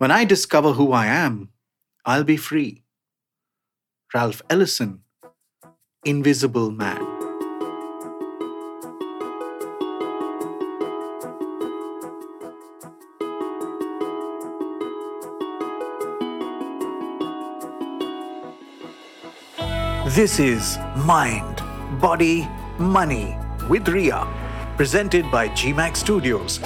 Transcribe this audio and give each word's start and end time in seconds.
When 0.00 0.10
I 0.10 0.24
discover 0.24 0.72
who 0.72 0.92
I 0.92 1.04
am, 1.08 1.50
I'll 2.06 2.24
be 2.24 2.38
free. 2.38 2.84
Ralph 4.14 4.40
Ellison, 4.48 5.02
Invisible 6.06 6.70
Man. 6.70 7.04
This 20.16 20.40
is 20.40 20.78
Mind, 21.04 21.62
Body, 22.00 22.48
Money 22.78 23.36
with 23.68 23.86
Ria, 23.86 24.26
presented 24.78 25.30
by 25.30 25.50
GMAX 25.50 25.98
Studios. 25.98 26.58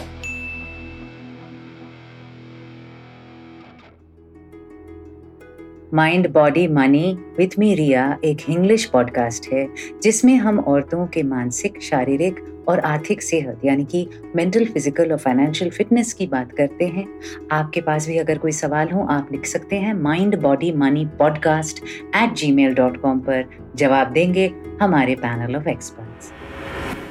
Mind 5.95 6.29
body 6.33 6.66
money 6.69 7.12
with 7.39 7.48
me 7.59 7.75
Riya 7.75 8.05
एक 8.25 8.39
English 8.51 8.85
podcast 8.85 9.47
है, 9.52 9.66
जिसमें 10.02 10.35
हम 10.37 10.59
औरतों 10.61 11.07
के 11.07 11.23
मानसिक, 11.23 11.80
शारीरिक 11.83 12.41
और 12.69 12.80
आर्थिक 12.80 13.23
सेहत, 13.23 13.61
यानी 13.65 13.85
कि 13.85 14.09
मेंटल 14.37 14.65
फ़िज़िकल 14.65 15.12
और 15.12 15.19
फाइनेंशियल 15.19 15.71
फिटनेस 15.71 16.12
की 16.12 16.27
बात 16.27 16.52
करते 16.52 16.87
हैं। 16.87 17.07
आपके 17.52 17.80
पास 17.80 18.09
भी 18.09 18.19
अगर 18.19 18.38
कोई 18.38 18.52
सवाल 18.52 18.91
हो, 18.91 19.07
आप 19.11 19.29
लिख 19.33 19.47
सकते 19.47 19.77
हैं 19.77 19.95
mind 19.95 20.41
body 20.43 20.73
money 20.73 21.07
podcast 21.19 21.83
at 22.16 22.35
Gmail 22.52 22.74
dot 22.74 23.01
com 23.02 23.21
पर। 23.21 23.45
जवाब 23.77 24.13
देंगे 24.13 24.52
हमारे 24.83 25.15
पैनल 25.16 25.57
ऑफ़ 25.57 25.69
एक्सपर्ट्स 25.69 26.33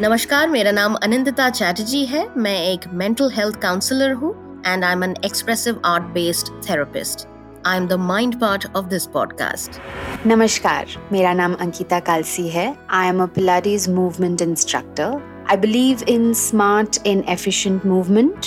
नमस्कार, 0.01 0.49
मेरा 0.49 0.71
नाम 0.71 0.95
अनिंदिता 0.95 1.49
चैटर्जी 1.49 2.05
है। 2.05 2.29
मैं 2.37 2.59
एक 2.63 2.93
मेंटल 2.93 3.31
हेल्थ 3.35 3.61
काउंसलर 3.61 4.13
हूँ 4.13 4.35
and 4.67 4.83
I 4.83 4.91
am 4.91 5.03
an 5.03 5.15
expressive 5.25 5.81
art 5.85 6.13
based 6.13 6.53
therapist 6.69 7.27
I 7.66 7.76
am 7.76 7.86
the 7.88 7.92
mind 8.00 8.38
part 8.40 8.66
of 8.76 8.84
this 8.84 9.06
podcast 9.14 9.80
नमस्कार 10.26 10.94
मेरा 11.12 11.32
नाम 11.34 11.54
अंकिता 11.60 11.98
कालसी 12.00 12.48
है 12.48 12.66
I 12.90 13.08
am 13.08 13.22
a 13.22 13.26
pilates 13.34 13.88
movement 13.90 14.42
instructor 14.42 15.20
I 15.50 15.56
believe 15.56 16.02
in 16.08 16.32
smart 16.40 16.98
in 17.06 17.24
efficient 17.28 17.86
movement 17.86 18.46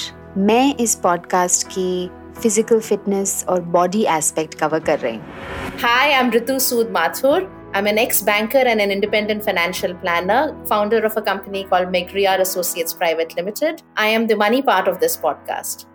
मैं 0.49 0.75
इस 0.75 0.95
podcast 1.03 1.67
की 1.67 2.09
physical 2.41 2.79
fitness 2.79 3.43
और 3.49 3.61
body 3.77 4.05
aspect 4.17 4.59
cover 4.59 4.79
कर 4.89 4.99
रही 4.99 5.15
हूँ 5.15 5.79
hi 5.81 6.11
I 6.11 6.19
am 6.19 6.31
Ritu 6.31 6.59
Sood 6.59 6.91
Mathur 6.91 7.49
I'm 7.73 7.87
an 7.87 7.97
ex 7.97 8.17
banker 8.21 8.61
and 8.69 8.81
an 8.81 8.91
independent 8.91 9.45
financial 9.45 9.93
planner, 9.95 10.53
founder 10.67 10.97
of 11.05 11.15
a 11.15 11.21
company 11.21 11.63
called 11.63 11.87
Megriar 11.87 12.39
Associates 12.41 12.93
Private 12.93 13.35
Limited. 13.37 13.81
I 13.95 14.07
am 14.07 14.27
the 14.27 14.35
money 14.35 14.61
part 14.61 14.89
of 14.89 14.99
this 14.99 15.15
podcast. 15.17 15.85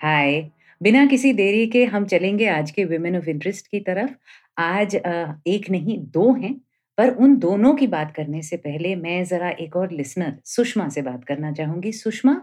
Hi. 0.00 0.40
बिना 0.80 1.04
किसी 1.06 1.32
देरी 1.32 1.66
के 1.66 1.84
हम 1.84 2.04
चलेंगे 2.04 2.46
आज 2.48 2.70
के 2.70 2.84
women 2.84 3.16
of 3.16 3.28
interest 3.28 3.66
की 3.66 3.80
तरफ़। 3.80 4.10
आज 4.58 4.94
एक 4.94 5.68
नहीं, 5.70 5.98
दो 6.00 6.32
हैं, 6.34 6.54
पर 6.98 7.10
उन 7.14 7.36
दोनों 7.38 7.74
की 7.74 7.86
बात 7.86 8.12
करने 8.16 8.40
से 8.42 8.56
पहले 8.56 8.94
मैं 8.96 9.22
ज़रा 9.24 9.50
एक 9.50 9.76
और 9.76 9.92
लिसनर, 9.92 10.32
सुषमा 10.46 10.88
से 10.88 11.02
बात 11.02 11.24
करना 11.24 11.52
चाहूँगी। 11.52 11.92
सुषमा, 11.92 12.40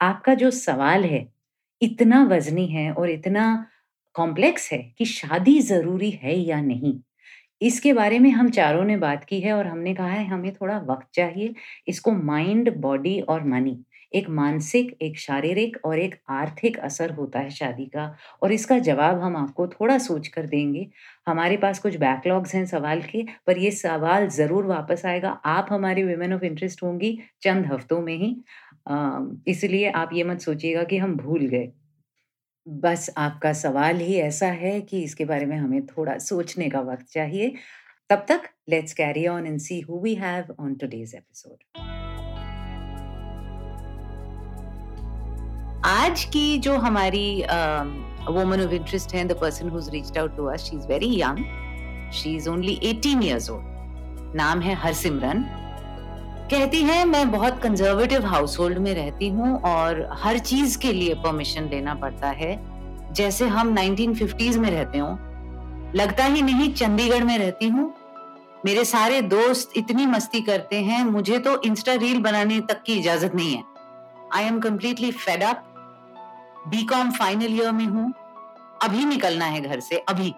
आपका 0.00 0.34
जो 0.34 0.50
सवाल 0.52 1.04
है, 1.04 1.26
इतना 1.80 2.22
वजनी 2.26 2.66
है 2.66 2.90
और 2.92 3.10
इतना 3.10 3.66
कॉम्प्लेक्स 4.16 4.70
है 4.72 4.78
कि 4.98 5.04
शादी 5.06 5.58
ज़रूरी 5.62 6.10
है 6.12 6.38
या 6.38 6.60
नहीं? 6.62 6.98
इसके 7.60 7.92
बारे 7.92 8.18
में 8.18 8.30
हम 8.30 8.50
चारों 8.50 8.84
ने 8.84 8.96
बात 8.98 9.24
की 9.24 9.40
है 9.40 9.52
और 9.52 9.66
हमने 9.66 9.94
कहा 9.94 10.08
है, 10.08 10.26
हमें 10.26 10.52
थोड़ा 10.54 10.78
वक्त 10.80 11.08
चाहिए, 11.14 11.54
इसको 11.88 12.12
माइंड 12.12 12.74
बॉडी 12.78 13.20
और 13.20 13.44
मनी 13.46 13.78
एक 14.12 14.28
मानसिक, 14.30 14.96
एक 15.02 15.18
शारीरिक 15.18 15.76
और 15.84 15.98
एक 15.98 16.14
आर्थिक 16.30 16.78
असर 16.78 17.10
होता 17.10 17.38
है 17.38 17.50
शादी 17.50 17.84
का 17.86 18.14
और 18.42 18.52
इसका 18.52 18.78
जवाब 18.80 19.20
हम 19.20 19.36
आपको 19.36 19.66
थोड़ा 19.68 19.98
सोच 19.98 20.28
कर 20.28 20.46
देंगे। 20.46 20.86
हमारे 21.26 21.56
पास 21.56 21.78
कुछ 21.78 21.96
बैकलॉग्स 21.96 22.54
हैं 22.54 22.64
सवाल 22.66 23.02
के, 23.02 23.22
पर 23.46 23.58
ये 23.58 23.70
सवाल 23.70 24.28
ज़रूर 24.30 24.66
वापस 24.66 25.06
आएगा। 25.06 25.30
आप 25.46 25.68
हमारी 25.70 26.04
वुमेन 26.04 26.34
ऑफ़ 26.34 26.44
इंटरेस्ट 26.44 26.82
होंगी 26.82 27.18
चंद 27.42 27.66
हफ्तों 27.66 28.00
में 28.02 28.16
ही। 28.16 28.36
इसलिए 29.48 29.90
आप 29.92 30.10
ये 30.12 30.24
मत 30.24 30.40
सोचिएगा 30.40 30.82
कि 30.84 30.98
हम 30.98 31.16
भूल 31.16 31.46
गए। 31.46 31.70
बस 32.66 33.08
आपका 33.16 33.52
सवाल 33.52 33.96
ही 33.96 34.16
ऐसा 34.16 34.46
है 34.46 34.80
कि 34.80 35.02
इसके 35.02 35.24
बारे 35.24 35.46
में 35.46 35.56
हमें 35.56 35.86
थोड़ा 35.86 36.18
सोचने 36.18 36.68
का 36.70 36.80
वक्त 36.82 37.06
चाहिए। 37.06 37.54
तब 38.10 38.24
तक 38.28 38.48
let's 38.70 38.92
carry 38.92 39.26
on 39.26 39.46
and 39.46 39.58
see 39.58 39.80
who 39.80 40.00
we 40.00 40.14
have 40.14 40.54
on 40.60 40.74
today's 40.74 41.14
episode 41.14 42.09
आज 45.84 46.24
की 46.24 46.58
जो 46.58 46.76
हमारी 46.76 47.42
वुमन 47.42 48.60
ऑफ़ 48.62 48.72
इंटरेस्ट 48.74 49.14
है 49.14 49.24
the 49.28 49.32
person 49.40 49.68
who's 49.68 49.88
reached 49.90 50.18
out 50.18 50.36
to 50.36 50.46
us 50.46 50.64
she 50.64 50.76
is 50.76 50.86
very 50.86 51.08
young 51.20 51.38
she 52.14 52.34
is 52.36 52.48
only 52.48 52.74
18 52.84 53.22
years 53.24 53.48
old 53.50 54.34
नाम 54.36 54.60
है 54.60 54.74
हरसिमरन। 54.74 55.42
कहती 56.50 56.82
है, 56.82 57.04
मैं 57.04 57.30
बहुत 57.30 57.60
कंजर्वेटिव 57.62 58.26
हाउस 58.26 58.58
होल्ड 58.58 58.78
में 58.78 58.92
रहती 58.94 59.28
हूँ 59.28 59.60
और 59.62 60.06
हर 60.22 60.38
चीज़ 60.40 60.78
के 60.78 60.92
लिए 60.92 61.14
परमिशन 61.14 61.68
लेना 61.68 61.94
पड़ता 61.94 62.28
है। 62.32 62.52
जैसे 63.12 63.48
हम 63.48 63.74
1950s 63.76 64.56
में 64.56 64.70
रहते 64.70 64.98
हो, 64.98 65.08
लगता 65.94 66.24
ही 66.24 66.42
नहीं 66.42 66.72
चंडीगढ़ 66.74 67.24
में 67.24 67.36
रहती 67.38 67.68
हूँ। 67.68 67.92
मेरे 68.64 68.84
सारे 68.84 69.22
दोस्त 69.22 69.72
इतनी 69.76 70.06
मस्ती 70.06 70.40
करते 70.42 70.82
हैं, 70.82 71.02
मुझे 71.04 71.38
तो 71.38 71.60
इंस्टा 71.62 71.94
रील 71.96 72.20
बनाने 72.20 72.60
तक 72.60 72.82
की 72.82 72.98
इजाज़त 72.98 73.34
नहीं 73.34 73.54
है। 73.54 73.64
I 74.34 74.44
am 74.44 74.60
completely 74.60 75.10
fed 75.12 75.42
up 75.42 75.66
BCom 76.68 77.10
final 77.10 77.54
year 77.54 77.72
में 77.72 77.86
हूँ। 77.86 78.12
अभी 78.82 79.04
निकलना 79.04 79.44
है 79.44 79.60
घर 79.60 79.80
से 79.80 79.98
अभी। 79.98 80.32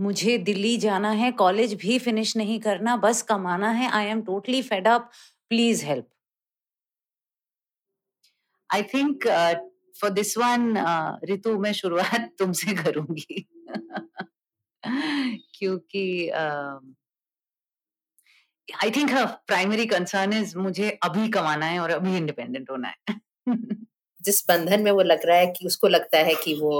मुझे 0.00 0.38
दिल्ली 0.38 0.76
जाना 0.76 1.10
है 1.10 1.32
कॉलेज 1.32 1.74
भी 1.74 1.98
फिनिश 1.98 2.36
नहीं 2.36 2.60
करना 2.60 2.96
बस 2.96 3.22
कमाना 3.22 3.70
है। 3.70 3.90
I 3.90 4.06
am 4.06 4.22
totally 4.22 4.62
fed 4.62 4.88
up 4.88 5.10
please 5.48 5.84
help 5.84 6.08
I 8.74 8.82
think 8.82 9.26
for 10.00 10.10
this 10.10 10.38
one 10.38 10.78
Ritu 11.24 11.58
मैं 11.58 11.72
शुरुआत 11.72 12.30
तुमसे 12.38 12.74
करूँगी। 12.74 13.48
क्योंकि 15.54 16.28
I 18.84 18.90
think 18.90 19.10
primary 19.46 19.86
concern 19.86 20.32
is 20.32 20.58
मुझे 20.58 20.90
अभी 21.02 21.28
कमाना 21.28 21.66
है 21.66 21.80
और 21.80 21.90
अभी 21.90 22.16
इंडिपेंडेंट 22.16 22.70
होना 22.70 22.88
है। 22.88 23.20
जिस 24.24 24.44
बंधन 24.48 24.82
में 24.82 24.90
वो 24.92 25.02
लग 25.02 25.26
रहा 25.26 25.36
है 25.38 25.46
कि 25.48 25.66
उसको 25.66 25.88
लगता 25.88 26.18
है 26.20 26.34
कि 26.44 26.54
वो 26.60 26.74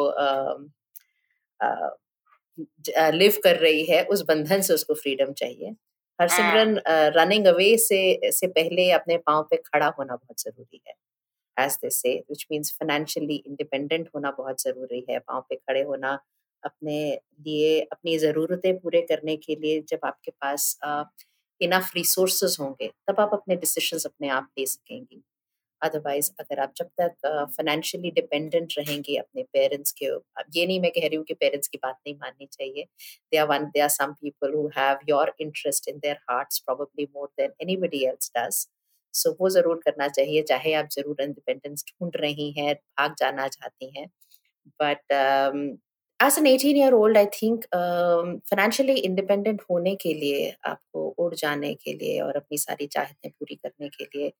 लिव 3.15 3.38
कर 3.44 3.56
रही 3.59 3.84
है 3.87 4.03
उस 4.06 4.22
बंधन 4.28 4.60
से 4.62 4.75
उसको 4.75 4.94
फ्रीडम 4.94 5.32
चाहिए। 5.34 5.71
हरसिमरन 6.19 6.81
रनिंग 7.16 7.47
अवे 7.47 7.77
से 7.78 8.31
से 8.33 8.47
पहले 8.49 8.91
अपने 8.93 9.16
पाँव 9.19 9.43
पे 9.50 9.56
खड़ा 9.59 9.87
होना 9.99 10.16
बहुत 10.16 10.41
ज़रूरी 10.41 10.81
है। 10.88 10.94
एज 11.56 11.75
दे 11.83 11.91
से 11.91 12.15
विच 12.31 12.47
मीन्स 12.50 12.72
फाइनेंशियली 12.81 13.37
इंडिपेंडेंट 13.37 14.09
होना 14.15 14.31
बहुत 14.38 14.62
ज़रूरी 14.62 15.04
है। 15.10 15.19
पाँव 15.21 15.44
पे 15.50 15.56
खड़े 15.56 15.83
होना 15.84 16.19
अपने 16.62 16.99
लिए 17.47 17.81
अपनी 17.83 18.19
ज़रूरतें 18.19 18.78
पूरे 18.81 19.00
करने 19.10 19.37
के 19.37 19.54
लिए 19.56 19.81
जब 19.88 20.00
आपके 20.06 20.31
पास 20.43 20.78
इनफ 21.60 21.91
रिसोर्सेज 21.97 22.56
होंगे 22.60 22.91
तब 23.09 23.21
आप 23.21 23.31
अपने 23.34 23.56
डिसीजंस 23.56 24.06
अपने 24.06 24.28
आप 24.31 24.49
ले 24.59 24.66
सकेंगी। 24.66 25.22
अदरवाइज़ 25.84 26.31
अगर 26.41 26.61
आप 26.61 26.72
जब 26.77 26.89
तक 27.00 27.15
फाइनेंशियली 27.56 28.11
डिपेंडेंट 28.12 28.72
रहेंगे 28.78 29.17
अपने 29.17 29.43
पेरेंट्स 29.53 29.93
के, 29.93 30.06
अब 30.06 30.45
ये 30.56 30.67
नहीं 30.67 30.81
मैं 30.81 30.91
कह 30.93 31.06
रही 31.06 31.17
हूँ 31.17 31.25
कि 31.25 31.34
पेरेंट्स 31.37 31.69
की 31.69 31.78
बात 31.83 31.97
नहीं 31.97 32.15
माननी 32.17 32.47
चाहिए। 32.53 32.84
They 33.33 33.37
are 33.39 33.47
one 33.49 33.65
they 33.75 33.81
are 33.81 33.89
some 33.91 34.13
people 34.21 34.54
who 34.54 34.66
have 34.77 34.98
your 35.09 35.34
interest 35.41 35.89
in 35.89 35.98
their 35.98 36.16
hearts 36.31 36.59
probably 36.60 37.09
more 37.15 37.28
than 37.39 37.53
anybody 37.63 38.04
else 38.07 38.31
does 38.39 38.66
so 39.15 39.31
वो 39.41 39.48
ज़रूर 39.51 39.81
करना 39.84 40.09
चाहिए, 40.09 40.42
चाहे 40.45 40.72
आप 40.75 40.89
ज़रूर 40.92 41.22
इंडिपेंडेंस 41.22 41.84
ढूंढ 41.91 42.16
रही 42.21 42.51
हैं, 42.53 42.75
भाग 42.75 43.15
जाना 43.19 43.47
चाहती 43.48 43.92
हैं। 43.98 44.07
But 44.81 45.13
as 46.24 46.38
an 46.38 46.47
eighteen 46.47 46.76
year 46.76 46.92
old 46.94 47.18
I 47.18 47.26
think 47.32 47.65
financially 47.74 48.92
independent 49.09 49.62
होने 49.71 49.94
के 50.03 50.12
लिए 50.15 50.54
आपको 50.66 51.04
उड़ 51.24 51.34
जाने 51.34 51.72
के 51.74 51.92
लिए 51.92 52.21
और 52.21 52.36
अपनी 52.36 52.59
सारी 52.59 52.86
चाहतें 52.94 53.30
पूरी 53.30 53.54
करने 53.54 53.88
के 53.97 54.04
लिए 54.04 54.32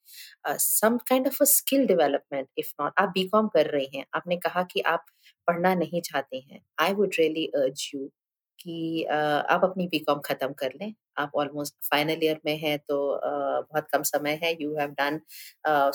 some 0.65 0.97
kind 1.09 1.27
of 1.27 1.43
a 1.43 1.47
skill 1.53 1.87
development 1.87 2.49
if 2.59 2.73
not 2.81 2.93
आप 2.99 3.09
बी 3.15 3.25
कॉम 3.29 3.49
कर 3.57 3.71
रही 3.71 3.89
हैं। 3.97 4.05
आपने 4.15 4.37
कहा 4.47 4.63
कि 4.73 4.81
आप 4.95 5.05
पढ़ना 5.49 5.75
नहीं 5.75 6.01
चाहती 6.11 6.41
हैं। 6.51 6.61
I 6.81 6.93
would 6.95 7.15
really 7.19 7.47
urge 7.57 7.89
you 7.95 8.11
कि 8.59 9.07
uh, 9.11 9.15
आप 9.53 9.65
अपनी 9.65 9.87
बी 9.89 9.99
कॉम 9.99 10.21
ख़त्म 10.25 10.53
कर 10.59 10.73
लें। 10.81 10.93
आप 11.19 11.31
ऑलमोस्ट 11.37 11.75
फाइनल 11.91 12.25
ईयर 12.25 12.41
में 12.47 12.57
हैं 12.59 12.79
तो 12.89 12.97
uh, 13.17 13.67
बहुत 13.71 13.89
कम 13.93 14.03
समय 14.03 14.39
है। 14.43 14.53
You 14.61 14.75
have 14.79 14.91
done 15.01 15.21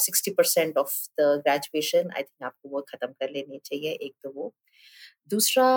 sixty 0.06 0.31
percent 0.38 0.77
of 0.77 0.94
the 1.19 1.21
graduation 1.47 2.09
I 2.15 2.21
think 2.24 2.44
आपको 2.45 2.69
वो 2.69 2.81
ख़त्म 2.89 3.07
कर 3.07 3.30
लेनी 3.31 3.59
चाहिए 3.65 3.91
एक 3.91 4.13
तो 4.24 4.31
वो। 4.36 4.53
दूसरा 5.31 5.68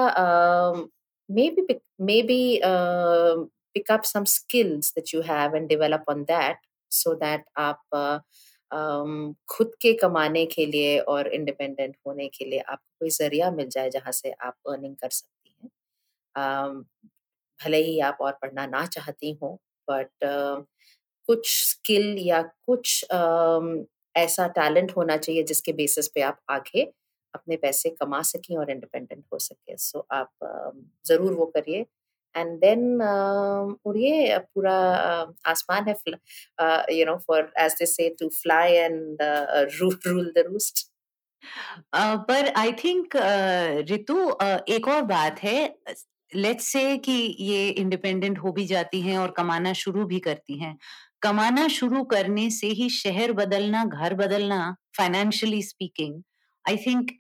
maybe 1.51 1.67
maybe 2.31 2.41
pick 3.77 3.91
up 3.91 4.05
some 4.05 4.27
skills 4.27 4.93
that 4.97 5.13
you 5.13 5.23
have 5.23 5.55
and 5.55 5.69
develop 5.69 6.03
on 6.15 6.25
that 6.31 6.57
so 6.93 7.15
that 7.15 7.45
आप 7.59 8.23
खुद 9.51 9.71
के 9.83 9.93
कमाने 9.93 10.45
के 10.47 10.67
लिए 10.67 10.99
और 11.13 11.29
इंडिपेंडेंट 11.35 11.97
होने 12.07 12.29
के 12.29 12.45
लिए 12.45 12.59
आपको 12.61 12.97
कोई 13.01 13.11
ज़रिया 13.11 13.51
मिल 13.51 13.69
जाए 13.69 13.91
जहाँ 13.91 14.13
से 14.13 14.33
आप 14.33 14.55
अर्निंग 14.69 14.97
कर 14.97 15.11
सकती 15.11 15.55
हैं। 15.63 15.71
भले 17.61 17.79
ही 17.85 17.99
आप 18.01 18.19
और 18.21 18.33
पढ़ना 18.43 18.67
ना 18.67 18.85
चाहती 18.87 19.33
हो 19.43 19.59
बट 19.89 20.09
कुछ 21.29 21.49
स्किल 21.71 22.17
या 22.19 22.43
कुछ 22.67 23.05
ऐसा 24.17 24.47
टैलेंट 24.59 24.93
होना 24.97 25.17
चाहिए 25.17 25.43
जिसके 25.43 25.73
बेसिस 25.73 26.09
पे 26.09 26.21
आप 26.23 26.39
आगे 26.51 26.85
अपने 27.35 27.57
पैसे 27.57 27.91
कमा 27.91 28.23
सकें 28.29 28.57
और 28.57 28.71
इंडिपेंडेंट 28.71 29.25
हो 29.33 29.39
सके। 29.39 29.77
सो 29.77 29.99
so, 29.99 30.05
आप 30.13 30.31
ज़रूर 31.07 31.35
वो 31.35 31.47
करिए। 31.57 31.85
एंड 32.35 32.59
देन 32.61 33.03
उड़िए 33.87 34.39
पूरा 34.39 34.75
आसमान 35.47 35.89
है 35.89 35.95
you 36.99 37.05
know 37.07 37.17
for 37.27 37.53
as 37.61 37.73
they 37.79 37.87
say 37.87 38.09
to 38.21 38.29
fly 38.29 38.73
and 38.73 39.23
rule 39.23 40.33
the 40.37 40.45
roost 40.47 40.89
पर 42.29 42.53
आई 42.57 42.73
थिंक 42.85 43.17
रितु 43.89 44.17
एक 44.75 44.89
और 44.89 45.03
बात 45.05 45.43
है 45.43 45.59
लेट्स 46.33 46.67
से 46.67 46.97
कि 46.99 47.13
ये 47.41 47.69
इंडिपेंडेंट 47.69 48.39
हो 48.39 48.53
भी 48.53 48.65
जाती 48.67 49.01
हैं 49.01 49.17
और 49.19 49.31
कमाना 49.37 49.73
शुरू 49.73 50.05
भी 50.07 50.21
करती 50.21 50.59
हैं। 50.59 50.77
कमाना 51.23 51.67
शुरू 51.69 52.03
करने 52.05 52.49
से 52.51 52.67
ही 52.79 52.89
शहर 52.91 53.33
बदलना 53.33 53.85
घर 53.85 54.15
बदलना 54.15 54.61
फाइनेंशियली 54.97 55.63
स्पीकिंग 55.63 56.23
आई 56.65 56.77
थिंक 56.77 57.11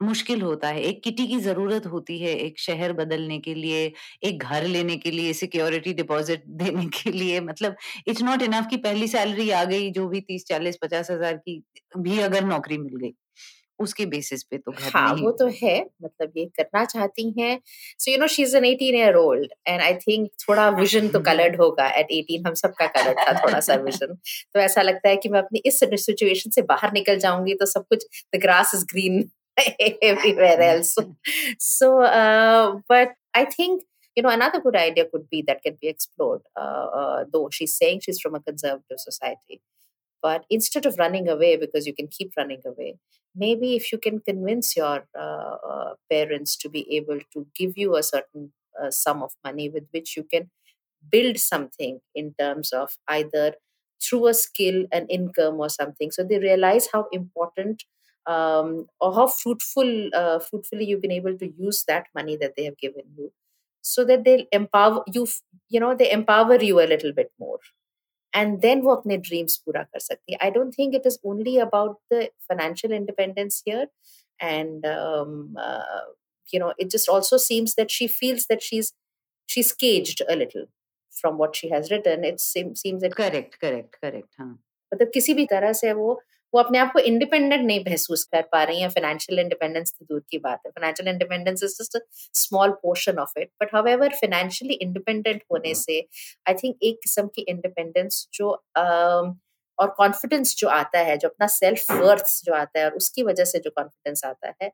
मुश्किल 0.00 0.42
होता 0.42 0.68
है। 0.68 0.80
एक 0.82 1.02
किटी 1.04 1.26
की 1.26 1.38
ज़रूरत 1.40 1.86
होती 1.86 2.18
है 2.18 2.34
एक 2.36 2.58
शहर 2.58 2.92
बदलने 2.94 3.38
के 3.38 3.54
लिए 3.54 3.92
एक 4.24 4.42
घर 4.42 4.64
लेने 4.66 4.96
के 4.96 5.10
लिए 5.10 5.32
सिक्योरिटी 5.34 5.92
डिपॉजिट 5.94 6.44
देने 6.62 6.86
के 6.94 7.10
लिए। 7.12 7.40
मतलब 7.42 7.76
इट्स 8.08 8.22
नॉट 8.22 8.42
इनफ 8.42 8.66
कि 8.70 8.76
पहली 8.78 9.08
सैलरी 9.08 9.50
आ 9.52 9.64
गई 9.64 9.90
जो 9.90 10.08
भी 10.08 10.20
तीस 10.22 10.44
चालीस 10.48 10.78
पचास 10.82 11.10
हज़ार 11.10 11.36
की 11.38 11.62
भी 11.98 12.18
अगर 12.20 12.44
नौकरी 12.46 12.78
मिल 12.78 12.96
गई 12.96 13.12
उसके 13.78 14.04
बेसिस 14.06 14.42
पे 14.42 14.58
तो 14.58 14.72
घर 14.72 14.90
हाँ 14.94 15.12
नहीं 15.12 15.24
वो 15.24 15.30
तो 15.32 15.46
है 15.62 15.78
मतलब 16.02 16.32
ये 16.36 16.44
करना 16.56 16.84
चाहती 16.84 17.32
हैं। 17.38 17.58
So 17.98 18.10
you 18.10 18.18
know 18.18 18.26
she 18.26 18.42
is 18.42 18.56
an 18.56 18.64
18 18.64 18.96
year 18.96 19.14
old 19.16 19.52
and 19.68 19.80
I 19.82 19.94
think 19.96 20.28
थोड़ा 20.40 20.68
विजन 20.70 21.08
तो 21.08 21.20
कलर्ड 21.28 21.56
होगा 21.60 21.88
एट 21.90 22.12
18 22.12 22.46
हम 22.46 22.54
सबका 22.54 22.86
कलर्ड 22.96 23.18
था 23.18 23.32
थोड़ा 23.40 23.60
सा 23.60 23.74
विजन 23.84 24.14
तो 24.54 24.60
ऐसा 24.60 24.82
लगता 24.82 25.08
है 25.08 25.16
कि 25.16 25.28
मैं 25.28 25.38
अपनी 25.38 25.62
इस 25.66 25.80
सिचुएशन 25.80 26.50
से 26.50 26.62
बाहर 26.64 26.92
निकल 26.92 27.18
जाऊँगी 27.18 27.54
तो 27.54 27.66
सब 27.66 27.86
कुछ 27.88 28.06
the 28.34 28.40
grass 28.40 28.74
is 28.74 28.84
green 28.84 29.22
everywhere 30.02 30.60
else. 30.60 30.96
so, 31.58 32.02
uh, 32.02 32.80
but 32.88 33.12
I 33.34 33.44
think 33.44 33.84
you 34.16 34.22
know 34.22 34.28
another 34.30 34.60
good 34.60 34.76
idea 34.76 35.06
could 35.06 35.28
be 35.30 35.42
that 35.46 35.62
can 35.62 35.76
be 35.80 35.88
explored. 35.88 36.42
Uh, 36.56 36.86
uh, 37.00 37.24
though 37.32 37.48
she's 37.50 37.76
saying 37.76 38.00
she's 38.02 38.20
from 38.20 38.34
a 38.34 38.40
conservative 38.40 38.98
society, 38.98 39.60
but 40.22 40.44
instead 40.50 40.86
of 40.86 40.96
running 40.98 41.28
away 41.28 41.56
because 41.56 41.86
you 41.86 41.94
can 41.94 42.08
keep 42.08 42.32
running 42.36 42.62
away, 42.66 42.96
maybe 43.34 43.76
if 43.76 43.92
you 43.92 43.98
can 43.98 44.20
convince 44.20 44.76
your 44.76 45.06
uh, 45.18 45.56
uh, 45.72 45.94
parents 46.10 46.56
to 46.58 46.68
be 46.68 46.86
able 46.96 47.20
to 47.32 47.46
give 47.56 47.72
you 47.76 47.96
a 47.96 48.02
certain 48.02 48.52
uh, 48.82 48.90
sum 48.90 49.22
of 49.22 49.32
money 49.44 49.68
with 49.68 49.84
which 49.92 50.16
you 50.16 50.24
can 50.24 50.50
build 51.10 51.38
something 51.38 52.00
in 52.14 52.34
terms 52.38 52.72
of 52.72 52.92
either 53.08 53.54
through 54.02 54.26
a 54.26 54.34
skill 54.34 54.84
an 54.92 55.06
income 55.08 55.60
or 55.60 55.68
something 55.68 56.10
so 56.10 56.22
they 56.24 56.38
realize 56.38 56.88
how 56.92 57.06
important 57.12 57.84
um, 58.25 58.87
or 58.99 59.13
how 59.13 59.27
fruitful 59.27 60.09
uh, 60.13 60.39
fruitfully 60.39 60.85
you've 60.85 61.01
been 61.01 61.11
able 61.11 61.37
to 61.37 61.51
use 61.57 61.83
that 61.87 62.07
money 62.15 62.37
that 62.37 62.53
they 62.57 62.63
have 62.63 62.77
given 62.77 63.03
you 63.17 63.31
so 63.81 64.03
that 64.03 64.23
they'll 64.23 64.45
empower 64.51 65.03
you 65.13 65.27
you 65.69 65.79
know 65.79 65.95
they 65.95 66.11
empower 66.11 66.61
you 66.61 66.79
a 66.81 66.89
little 66.93 67.13
bit 67.13 67.31
more 67.39 67.59
and 68.33 68.61
then 68.61 68.81
वो 68.83 68.95
अपने 68.95 69.17
dreams 69.29 69.57
पूरा 69.65 69.83
कर 69.83 69.99
सकती 69.99 70.37
I 70.41 70.49
don't 70.49 70.71
think 70.71 70.95
it 70.95 71.05
is 71.05 71.19
only 71.23 71.57
about 71.59 71.99
the 72.09 72.29
financial 72.47 72.91
independence 72.91 73.61
here 73.65 73.87
and 74.41 74.85
um, 74.85 75.55
uh, 75.57 76.01
you 76.51 76.59
know 76.59 76.73
it 76.77 76.89
just 76.89 77.09
also 77.09 77.37
seems 77.37 77.75
that 77.75 77.91
she 77.91 78.07
feels 78.07 78.47
that 78.47 78.63
she's 78.63 78.93
she's 79.45 79.71
caged 79.71 80.21
a 80.29 80.35
little 80.35 80.65
from 81.21 81.37
what 81.37 81.55
she 81.55 81.69
has 81.69 81.91
written 81.91 82.23
it 82.23 82.39
seems 82.39 82.81
seems 82.81 83.01
that 83.01 83.15
correct 83.15 83.59
correct 83.59 83.97
correct 84.01 84.29
हाँ 84.39 84.51
मतलब 84.93 85.11
किसी 85.13 85.33
भी 85.33 85.45
तरह 85.45 85.73
से 85.73 85.93
वो 85.93 86.19
वो 86.54 86.60
अपने 86.60 86.78
आप 86.78 86.92
को 86.92 86.98
इंडिपेंडेंट 87.00 87.64
नहीं 87.66 87.80
महसूस 87.80 88.24
कर 88.24 88.42
पा 88.52 88.62
रही 88.64 88.80
हैं। 88.80 88.88
फाइनेंशियल 88.90 89.38
इंडिपेंडेंस 89.40 89.92
तो 89.92 90.04
दूर 90.04 90.22
की 90.30 90.38
बात 90.38 90.60
है। 90.66 90.70
Financial 90.70 91.08
independence 91.08 91.62
is 91.64 91.76
just 91.82 91.98
small 92.36 92.70
portion 92.82 93.18
of 93.18 93.38
it 93.38 93.50
but 93.62 93.74
however 93.74 94.14
financially 94.14 94.74
independent 94.74 95.42
होने 95.52 95.74
से 95.74 96.00
आई 96.48 96.54
थिंक 96.54 96.76
एक 96.82 96.98
किस्म 97.02 97.26
की 97.26 97.42
इंडिपेंडेंस 97.48 98.26
जो 98.34 98.50
uh, 98.78 99.34
और 99.78 99.88
कॉन्फिडेंस 99.96 100.54
जो 100.56 100.68
आता 100.68 100.98
है 100.98 101.16
जो 101.16 101.28
अपना 101.28 101.46
सेल्फ 101.46 101.90
वर्थ 101.92 102.26
जो 102.44 102.54
आता 102.54 102.78
है 102.80 102.84
और 102.84 102.96
उसकी 102.96 103.22
वजह 103.22 103.44
से 103.44 103.58
जो 103.58 103.70
कॉन्फिडेंस 103.70 104.24
आता 104.24 104.52
है 104.62 104.70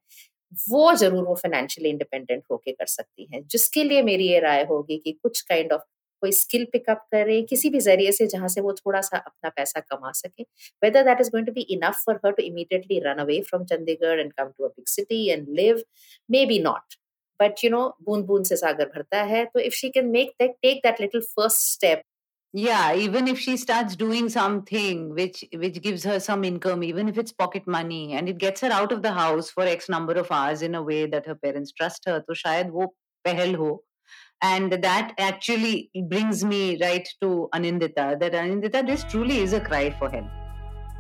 वो 0.71 0.93
ज़रूर 0.95 1.25
वो 1.25 1.35
फाइनेंशियली 1.35 1.91
इंडिपेंडेंट 1.91 2.43
होके 2.51 2.73
कर 2.73 2.87
सकती 2.87 3.29
हैं। 3.35 3.43
जिसके 3.47 3.85
लिए 3.85 4.03
मेरी 4.03 4.29
ये 4.29 4.41
राय 4.41 4.65
होगी 4.65 4.97
कि 4.99 5.13
कुछ 5.13 5.41
काइंड 5.41 5.73
ऑफ़ 5.73 5.83
कोई 6.21 6.33
स्किल 6.33 6.65
पिकअप 6.73 7.07
करे 7.13 7.41
किसी 7.51 7.71
भी 7.71 7.81
ज़रिए 7.81 8.13
से 8.13 8.27
जहाँ 8.35 8.49
से 8.49 8.61
वो 8.61 8.73
थोड़ा 8.75 9.01
सा 9.01 9.19
अपना 9.19 9.51
पैसा 9.57 9.81
कमा 9.81 10.13
सके 10.21 10.43
whether 10.83 11.05
that 11.05 11.21
is 11.21 11.31
going 11.31 11.47
to 11.47 11.53
be 11.53 11.67
enough 11.77 12.03
for 12.07 12.21
her 12.27 12.33
to 12.33 12.43
immediately 12.43 12.99
run 13.07 13.19
away 13.25 13.41
from 13.51 13.65
Chandigarh 13.73 14.21
and 14.21 14.33
come 14.33 14.51
to 14.59 14.65
a 14.65 14.69
big 14.69 14.87
city 14.89 15.27
and 15.31 15.49
live 15.61 15.83
maybe 16.47 16.59
not 16.63 16.99
but 17.41 17.65
you 17.65 17.71
know 17.71 17.87
बूंद 18.05 18.25
बूंद 18.27 18.45
से 18.47 18.57
सागर 18.57 18.91
भरता 18.95 19.23
है 19.33 19.45
तो 19.55 19.61
if 19.61 19.75
she 19.75 19.91
can 19.97 20.07
make 20.11 20.35
that 20.41 20.57
take 20.63 20.81
that 20.85 21.01
little 21.01 21.21
first 21.37 21.73
step 21.73 22.03
yeah 22.55 22.95
even 22.95 23.29
if 23.29 23.39
she 23.39 23.55
starts 23.57 23.97
doing 23.97 24.29
something 24.29 25.01
which 25.15 25.45
which 25.55 25.81
gives 25.83 26.05
her 26.05 26.19
some 26.19 26.43
income 26.43 26.83
even 26.83 27.09
if 27.09 27.19
it's 27.19 27.33
pocket 27.33 27.67
money 27.67 28.15
and 28.15 28.29
it 28.29 28.39
gets 28.39 28.63
her 28.63 28.71
out 28.71 28.93
of 28.93 29.03
the 29.03 29.13
house 29.13 29.51
for 29.51 29.65
x 29.65 29.89
number 29.89 30.15
of 30.15 30.31
hours 30.31 30.63
in 30.63 30.75
a 30.75 30.83
way 30.83 31.05
that 31.07 31.27
her 31.27 31.35
parents 31.37 31.73
trust 31.73 32.07
her 32.07 32.15
to 32.21 32.37
shayad 32.43 32.71
wo 32.71 32.87
pehal 33.25 33.53
ho 33.57 33.69
and 34.43 34.73
that 34.73 35.13
actually 35.19 35.91
brings 36.09 36.45
me 36.45 36.79
right 36.81 37.09
to 37.21 37.49
Anindita 37.55 38.19
that 38.21 38.33
Anindita, 38.33 38.87
this 38.87 39.05
truly 39.05 39.39
is 39.39 39.53
a 39.53 39.61
cry 39.61 39.91
for 39.99 40.11
help. 40.11 40.27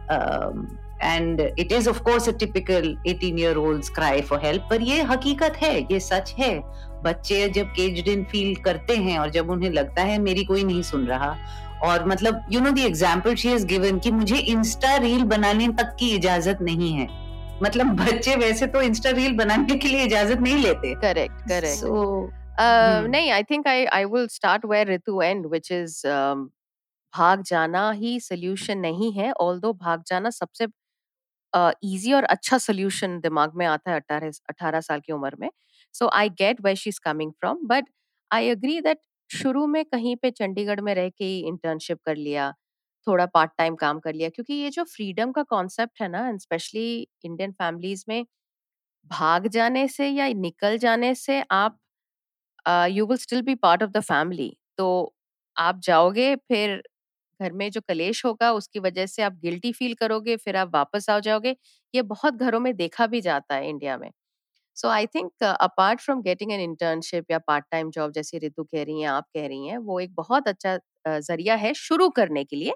Um, 0.08 0.78
and 1.00 1.40
it 1.56 1.72
is 1.72 1.86
of 1.86 2.02
course 2.04 2.26
a 2.26 2.32
typical 2.32 2.96
18 3.04 3.36
year 3.36 3.58
old's 3.58 3.90
cry 3.90 4.22
for 4.22 4.38
help 4.38 4.68
पर 4.70 4.82
ये 4.82 5.02
हकीकत 5.02 5.56
है 5.62 5.80
ये 5.92 6.00
सच 6.00 6.34
है। 6.38 6.58
बच्चे 7.04 7.48
जब 7.48 7.66
caged 7.66 8.08
इन 8.08 8.24
feel 8.24 8.54
करते 8.62 8.96
हैं 8.96 9.18
और 9.18 9.30
जब 9.30 9.50
उन्हें 9.50 9.70
लगता 9.70 10.02
है 10.02 10.18
मेरी 10.18 10.44
कोई 10.44 10.64
नहीं 10.64 10.82
सुन 10.82 11.06
रहा। 11.06 11.36
और 11.84 12.06
मतलब 12.08 12.46
you 12.52 12.60
know 12.60 12.70
the 12.70 12.78
example 12.78 13.34
she 13.34 13.48
has 13.48 13.66
given 13.66 13.98
कि 13.98 14.10
मुझे 14.10 14.36
इंस्टा 14.36 14.96
रील 14.96 15.24
बनाने 15.24 15.68
तक 15.68 15.94
की 16.00 16.14
इजाज़त 16.14 16.58
नहीं 16.62 16.92
है। 16.92 17.08
मतलब 17.62 17.94
बच्चे 17.96 18.36
वैसे 18.36 18.66
तो 18.66 18.82
इंस्टा 18.82 19.10
रील 19.10 19.36
बनाने 19.36 19.76
के 19.76 19.88
लिए 19.88 20.04
इजाज़त 20.04 20.40
नहीं 20.40 20.56
लेते। 20.62 20.94
Correct 20.94 21.48
correct 21.48 21.76
so 21.76 22.30
Uh, 22.56 23.00
Hmm. 23.00 23.10
नहीं 23.10 23.30
I 23.30 23.42
think 23.42 23.66
I 23.68 23.84
I 23.94 24.04
will 24.04 24.26
start 24.28 24.64
where 24.64 24.88
Ritu 24.88 25.20
and 25.22 25.46
which 25.46 25.70
is 25.72 26.00
भाग 27.14 27.42
जाना 27.42 27.90
ही 27.92 28.18
सोल्यूशन 28.20 28.78
नहीं 28.78 29.12
है 29.12 29.30
ऑल 29.40 29.58
दो 29.60 29.72
भाग 29.74 30.02
जाना 30.06 30.30
सबसे 30.30 30.66
इजी 31.86 32.12
और 32.12 32.24
अच्छा 32.26 32.58
सोल्यूशन 32.58 33.18
दिमाग 33.20 33.54
में 33.56 33.64
आता 33.66 33.90
है 33.90 33.96
अठारह 33.96 34.30
अठारह 34.50 34.80
साल 34.80 35.00
की 35.00 35.12
उम्र 35.12 35.36
में 35.40 35.50
so 35.94 36.08
I 36.14 36.28
get 36.38 36.60
where 36.60 36.74
she 36.76 36.90
is 36.90 37.00
coming 37.04 37.32
from 37.32 37.66
but 37.66 37.88
I 38.30 38.48
agree 38.50 38.80
that 38.80 38.98
शुरू 39.30 39.66
में 39.66 39.84
कहीं 39.84 40.16
पे 40.16 40.30
चंडीगढ़ 40.32 40.80
में 40.80 40.94
रह 40.94 41.08
के 41.08 41.24
ही 41.24 41.38
इंटर्नशिप 41.48 42.00
कर 42.06 42.16
लिया 42.16 42.52
थोड़ा 43.06 43.26
पार्ट 43.34 43.50
टाइम 43.58 43.74
काम 43.76 43.98
कर 44.00 44.14
लिया 44.14 44.28
क्योंकि 44.28 44.54
ये 44.54 44.70
जो 44.70 44.84
फ्रीडम 44.86 45.32
का 45.32 45.42
कॉन्सेप्ट 45.50 46.02
है 46.02 46.08
ना 46.08 46.30
स्पेशली 46.38 46.88
इंडियन 47.24 47.52
फैमिलीज़ 47.54 48.04
में 48.08 48.24
भाग 49.10 49.46
जाने 49.48 49.86
से 49.88 50.08
या 50.08 50.28
निकल 50.38 50.78
जाने 50.78 51.14
से 51.16 51.42
आप 51.52 51.78
you 52.66 53.06
will 53.06 53.16
still 53.18 53.42
be 53.42 53.54
part 53.56 53.82
of 53.82 53.90
the 53.90 54.00
family 54.02 54.56
तो 54.78 54.86
आप 55.56 55.80
जाओगे, 55.82 56.34
फिर 56.38 56.82
घर 57.40 57.52
में 57.52 57.70
जो 57.72 57.80
कलेश 57.82 58.24
होगा, 58.24 58.52
उसकी 58.52 58.78
वजह 58.80 59.06
से 59.06 59.22
आप 59.22 59.34
गिल्टी 59.40 59.72
फील 59.72 59.94
करोगे, 59.96 60.36
फिर 60.38 60.56
आप 60.56 60.70
वापस 60.74 61.10
आ 61.10 61.18
जाओगे। 61.20 61.56
ये 61.94 62.02
बहुत 62.04 62.34
घरों 62.36 62.60
में 62.60 62.74
देखा 62.76 63.06
भी 63.08 63.20
जाता 63.22 63.54
है 63.56 63.68
इंडिया 63.70 63.96
में। 63.98 64.10
So 64.76 64.88
I 64.90 65.06
think 65.08 65.44
apart 65.44 66.00
from 66.00 66.22
getting 66.22 66.52
an 66.52 66.60
internship 66.62 67.30
या 67.30 67.38
पार्ट 67.40 67.64
टाइम 67.72 67.90
जॉब 67.92 68.12
जैसे 68.12 68.38
ऋतु 68.40 68.64
कह 68.64 68.82
रही 68.84 69.00
हैं, 69.00 69.08
आप 69.10 69.26
कह 69.34 69.46
रही 69.48 69.66
हैं, 69.68 69.78
वो 69.78 70.00
एक 70.00 70.14
बहुत 70.16 70.48
अच्छा 70.48 70.78
ज़रिया 71.20 71.54
है 71.56 71.72
शुरू 71.76 72.08
करने 72.12 72.44
के 72.44 72.56
लिए। 72.56 72.74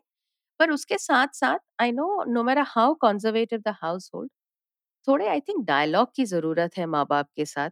पर 0.60 0.70
उसके 0.72 0.98
साथ 0.98 1.28
साथ 1.34 1.58
आई 1.80 1.92
नो 1.92 2.24
नो 2.26 2.42
मेरा 2.44 2.64
how 2.68 2.94
conservative 3.02 3.60
the 3.62 3.74
house 3.76 4.10
hold 4.14 4.30
थोड़े 5.08 5.28
आई 5.28 5.40
थिंक 5.42 5.64
डायलॉग 5.66 6.08
की 6.16 6.24
ज़रूरत 6.26 6.76
है 6.78 6.86
माँ 6.88 7.04
बाप 7.06 7.28
के 7.36 7.44
साथ, 7.46 7.70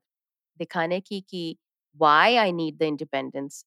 दिखाने 0.61 1.01
की 1.03 1.21
कि 1.23 1.57
why 1.99 2.37
I 2.39 2.51
need 2.53 2.79
the 2.79 2.87
independence. 2.87 3.65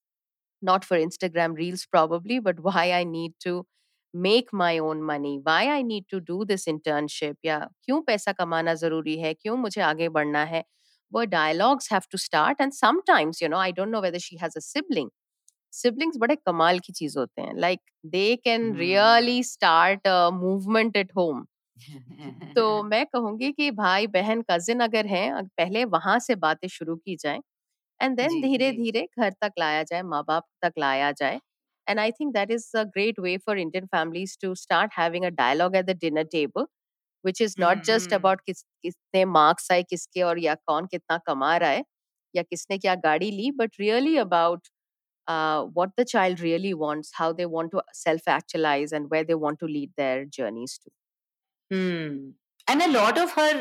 Not 0.62 0.84
for 0.84 0.98
Instagram 0.98 1.54
reels, 1.56 1.86
probably, 1.86 2.38
but 2.40 2.60
why 2.60 2.92
I 2.92 3.04
need 3.04 3.34
to 3.40 3.66
make 4.14 4.52
my 4.52 4.78
own 4.78 5.02
money, 5.02 5.40
why 5.42 5.68
I 5.70 5.82
need 5.82 6.06
to 6.10 6.20
do 6.20 6.44
this 6.44 6.66
internship, 6.66 7.36
या 7.44 7.58
क्यों 7.84 8.00
पैसा 8.10 8.32
कमाना 8.40 8.74
ज़रूरी 8.84 9.16
है 9.20 9.32
क्यों 9.34 9.56
मुझे 9.56 9.80
आगे 9.82 10.08
बढ़ना 10.18 10.44
है 10.54 10.64
वो 11.12 11.24
dialogues 11.26 11.88
have 11.94 12.06
to 12.14 12.18
start 12.18 12.60
and 12.64 12.74
sometimes 12.74 13.40
you 13.42 13.48
know 13.52 13.58
i 13.64 13.70
don't 13.78 13.90
know 13.96 14.00
whether 14.06 14.20
she 14.28 14.38
has 14.44 14.56
a 14.56 14.62
sibling 14.68 15.10
siblings 15.72 16.16
बड़े 16.20 16.36
कमाल 16.46 16.78
की 16.86 16.92
चीज़ 16.92 17.18
होते 17.18 17.42
हैं 17.42 17.54
like 17.60 17.80
they 18.14 18.24
can 18.44 18.62
hmm 18.62 18.78
really 18.78 19.42
start 19.52 20.08
movement 20.42 20.96
at 20.96 21.12
home 21.16 21.44
तो 22.56 22.82
मैं 22.82 23.04
कहूँगी 23.06 23.50
कि 23.52 23.70
भाई 23.70 24.06
बहन 24.16 24.42
कजिन 24.50 24.80
अगर 24.84 25.06
हैं 25.06 25.44
पहले 25.58 25.84
वहाँ 25.94 26.18
से 26.26 26.34
बातें 26.44 26.68
शुरू 26.68 26.96
की 26.96 27.16
जाए 27.22 27.40
एंड 28.00 28.16
देन 28.16 28.40
धीरे 28.42 28.70
धीरे 28.72 29.06
घर 29.18 29.30
तक 29.42 29.52
लाया 29.58 29.82
जाए 29.82 30.02
माँ 30.04 30.22
बाप 30.28 30.46
तक 30.62 30.72
लाया 30.78 31.10
जाए। 31.12 31.40
And 31.86 32.00
I 32.00 32.10
think 32.12 32.32
that 32.34 32.50
is 32.50 32.70
a 32.78 32.82
great 32.86 33.20
way 33.20 33.36
for 33.46 33.58
Indian 33.58 33.86
families 33.86 34.36
to 34.42 34.54
start 34.54 34.92
having 34.98 35.24
dialogue 35.36 35.76
at 35.76 35.84
the 35.86 35.96
dinner 36.00 36.24
table 36.32 36.66
which 37.24 37.40
is 37.42 37.54
not 37.60 37.82
just 37.84 38.12
about 38.14 38.40
किस 38.46 38.62
किसने 38.82 39.24
मार्क्स 39.24 39.70
आए 39.72 39.82
किसके 39.82 40.22
और 40.22 40.38
या 40.38 40.54
कौन 40.66 40.86
कितना 40.86 41.18
कमा 41.26 41.56
रहा 41.56 41.70
है 41.70 41.84
या 42.34 42.42
किसने 42.42 42.78
क्या 42.78 42.94
गाड़ी 43.04 43.30
ली 43.30 43.50
but 43.52 43.80
really 43.80 44.16
about 44.18 44.68
what 45.76 45.90
the 46.00 46.04
child 46.04 46.40
really 46.40 46.72
wants 46.74 47.12
how 47.16 47.32
they 47.32 47.44
want 47.56 47.72
to 47.72 47.82
self 47.94 48.28
actualize 48.28 48.94
and 48.94 49.08
way 49.12 49.24
they 49.24 49.34
want 49.46 49.60
to 49.60 49.66
lead 49.66 49.90
their 49.98 50.24
journeys 50.34 50.78
to 50.84 50.90
and 52.72 52.82
a 52.82 52.86
lot 52.86 53.18
of 53.18 53.38
her 53.38 53.56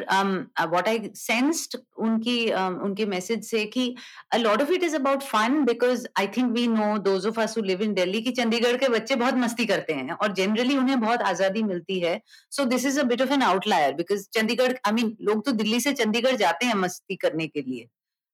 what 0.70 0.88
I 0.88 1.10
sensed 1.16 1.78
उनकी 1.78 2.36
um, 2.50 2.76
उनके 2.84 3.06
message 3.06 3.44
से 3.46 3.66
कि 3.68 3.84
a 4.34 4.38
lot 4.38 4.62
of 4.62 4.72
it 4.72 4.84
is 4.84 4.96
about 4.96 5.24
fun 5.24 5.64
because 5.66 6.06
I 6.20 6.28
think 6.38 6.52
we 6.54 6.68
know 6.68 6.98
those 7.04 7.26
of 7.28 7.40
us 7.42 7.58
live 7.60 7.82
in 7.84 7.94
Delhi 7.94 8.22
की 8.22 8.32
चंडीगढ़ 8.32 8.78
के 8.78 8.90
बच्चे 8.90 9.16
बहुत 9.16 9.36
मस्ती 9.38 9.66
करते 9.66 9.94
हैं 9.94 10.12
और 10.14 10.34
जनरली 10.34 10.78
उन्हें 10.78 11.00
बहुत 11.00 11.22
आज़ादी 11.24 11.64
मिलती 11.64 12.00
है। 12.00 12.20
So 12.52 12.66
this 12.66 12.86
is 12.86 13.00
a 13.00 13.04
bit 13.04 13.22
of 13.22 13.34
an 13.34 13.42
outlier 13.44 13.94
because 13.94 14.28
Chandigarh 14.34 14.74
I 14.88 14.94
mean 14.94 15.16
लोग 15.22 15.46
तो 15.46 15.52
दिल्ली 15.54 15.80
से 15.80 15.94
चंडीगढ़ 15.94 16.36
जाते 16.38 16.66
हैं 16.66 16.76
मस्ती 16.78 17.16
करने 17.16 17.48
के 17.48 17.62
लिए। 17.62 17.88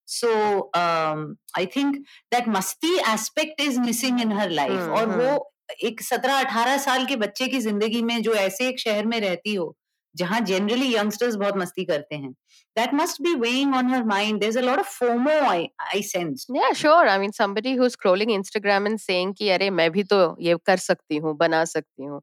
So 0.07 0.29
I 0.75 1.65
think 1.75 1.95
that 2.33 2.47
masti 2.49 2.95
aspect 3.13 3.61
is 3.61 3.79
missing 3.79 4.21
in 4.21 4.31
her 4.31 4.49
life 4.51 4.79
और 4.89 5.05
वो 5.07 5.25
हम्म। 5.25 5.87
एक 5.87 6.01
सत्रह 6.01 6.39
अठारह 6.39 6.77
साल 6.77 7.05
के 7.05 7.15
बच्चे 7.15 7.47
की 7.47 7.59
ज़िंदगी 7.59 8.01
में 8.01 8.21
जो 8.21 8.33
ऐसे 8.35 8.67
एक 8.67 8.79
शहर 8.79 9.05
में 9.05 9.19
रहती 9.19 9.53
हो 9.55 9.75
जहाँ 10.17 10.39
जनरली 10.49 10.93
यंगस्टर्स 10.95 11.35
बहुत 11.35 11.57
मस्ती 11.57 11.85
करते 11.85 12.15
हैं। 12.15 12.31
That 12.75 12.93
must 12.93 13.21
be 13.21 13.33
weighing 13.41 13.75
on 13.75 13.89
her 13.93 14.03
mind 14.05 14.39
there 14.39 14.49
is 14.49 14.59
a 14.59 14.61
lot 14.61 14.79
of 14.79 14.89
FOMO 14.99 15.39
I 15.49 15.67
I 15.87 16.01
sense 16.03 16.45
yeah 16.57 16.73
sure. 16.81 17.07
I 17.09 17.17
mean 17.21 17.33
somebody 17.39 17.71
who's 17.79 17.95
scrolling 17.97 18.33
instagram 18.37 18.87
and 18.91 19.01
saying 19.01 19.33
कि 19.37 19.49
अरे 19.51 19.69
मैं 19.71 19.89
भी 19.91 20.03
तो 20.13 20.19
ये 20.41 20.57
कर 20.65 20.77
सकती 20.87 21.17
हूँ 21.17 21.35
बना 21.37 21.63
सकती 21.67 22.05
हूँ। 22.05 22.21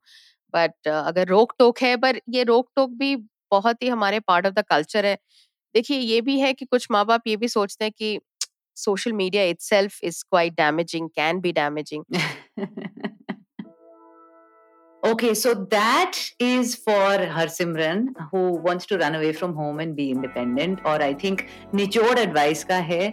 बट 0.54 0.88
अगर 0.88 1.28
रोक 1.28 1.54
टोक 1.58 1.80
है 1.82 1.96
पर 1.98 2.20
ये 2.30 2.42
रोक 2.44 2.70
टोक 2.76 2.90
भी 2.98 3.16
बहुत 3.52 3.82
ही 3.82 3.88
हमारे 3.88 4.20
पार्ट 4.20 4.46
ऑफ़ 4.46 4.54
द 4.54 4.64
कल्चर 4.70 5.06
है। 5.06 5.16
देखिए 5.74 5.98
ये 5.98 6.20
भी 6.22 6.38
है 6.40 6.52
कि 6.54 6.64
कुछ 6.64 6.86
माँ 6.92 7.04
बाप 7.06 7.28
ये 7.28 7.36
भी 7.36 7.48
सोचते 7.48 7.84
हैं 7.84 7.92
कि 7.98 8.18
social 8.76 9.12
media 9.12 9.44
itself 9.54 9.98
is 10.10 10.22
quite 10.34 10.56
damaging 10.60 11.08
can 11.20 11.40
be 11.46 11.52
damaging. 11.60 12.04
Okay, 15.04 15.34
so 15.34 15.54
that 15.54 16.18
is 16.40 16.75
for 16.76 17.18
Harsimran 17.32 18.06
who 18.30 18.52
wants 18.62 18.87
to 18.87 18.96
run 18.96 19.14
away 19.14 19.32
from 19.32 19.54
home 19.54 19.78
and 19.78 19.94
be 19.96 20.11
independent. 20.11 20.87
और 20.87 21.02
I 21.02 21.12
think 21.14 21.40
निचोड़ 21.75 22.18
एडवाइस 22.18 22.64
का 22.64 22.76
है 22.76 23.11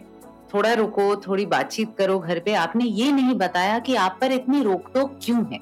थोड़ा 0.53 0.74
रुको 0.74 1.15
थोड़ी 1.15 1.45
बातचीत 1.45 1.95
करो 1.98 2.19
घर 2.19 2.39
पे। 2.39 2.53
आपने 2.53 2.86
ये 2.86 3.12
नहीं 3.12 3.36
बताया 3.36 3.79
कि 3.79 3.95
आप 3.95 4.17
पर 4.21 4.31
इतनी 4.31 4.63
रोक 4.63 4.91
टोक 4.93 5.19
क्यों 5.24 5.45
है। 5.53 5.60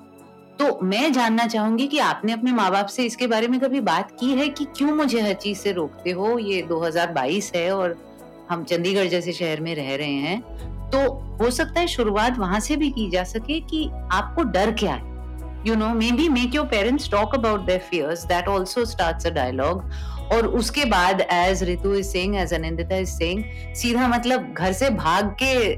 तो 0.60 0.80
मैं 0.86 1.14
जानना 1.14 1.48
चाहूँगी 1.48 1.88
कि 1.88 2.00
आपने 2.00 2.34
अपने 2.34 2.52
माँ 2.52 2.72
बाप 2.72 2.86
से 2.86 3.06
इसके 3.06 3.28
बारे 3.28 3.48
में 3.48 3.60
कभी 3.60 3.82
बात 3.82 4.12
की 4.20 4.32
है 4.32 4.50
कि 4.50 4.66
क्यों 4.66 4.92
मुझे 4.92 5.22
हर 5.22 5.34
चीज़ 5.34 5.58
से 5.58 5.72
रोकते 5.72 6.12
हो? 6.12 6.40
ये 6.40 6.62
2022 6.62 7.52
है 7.56 7.72
और 7.76 7.98
हम 8.50 8.64
चंडीगढ़ 8.64 9.08
जैसे 9.08 9.34
शहर 9.34 9.62
में 9.62 9.76
रह 9.76 9.96
रहे 9.96 10.14
हैं। 10.14 10.42
तो 10.90 11.10
हो 11.12 11.52
सकता 11.52 11.80
है 11.80 11.88
शुरुआत 11.88 12.38
वहाँ 12.38 12.60
से 12.60 12.76
भी 12.76 12.90
की 12.90 13.10
जा 13.10 13.24
सके 13.24 13.60
कि 13.60 13.90
आपको 14.12 14.44
डर 14.44 14.72
क्या 14.72 14.94
है? 14.94 15.09
You 15.68 15.76
may 15.76 16.12
be 16.12 16.30
make 16.30 16.56
your 16.56 16.66
parents 16.66 17.10
talk 17.12 17.36
about 17.36 17.62
their 17.62 17.80
fears 17.80 18.26
that 18.26 18.48
also 18.48 18.86
starts 18.86 19.28
a 19.28 19.30
dialogue 19.30 19.84
और 20.34 20.48
उसके 20.48 20.86
बाद 20.86 21.22
as 21.22 21.64
Ritu 21.64 21.94
is 21.94 22.08
saying 22.08 22.36
as 22.36 22.54
Anindita 22.54 22.96
is 22.96 23.10
saying 23.10 23.44
सीधा 23.76 24.08
मतलब 24.08 24.54
घर 24.54 24.74
से 24.74 24.90
भाग 24.90 25.36
के 25.44 25.76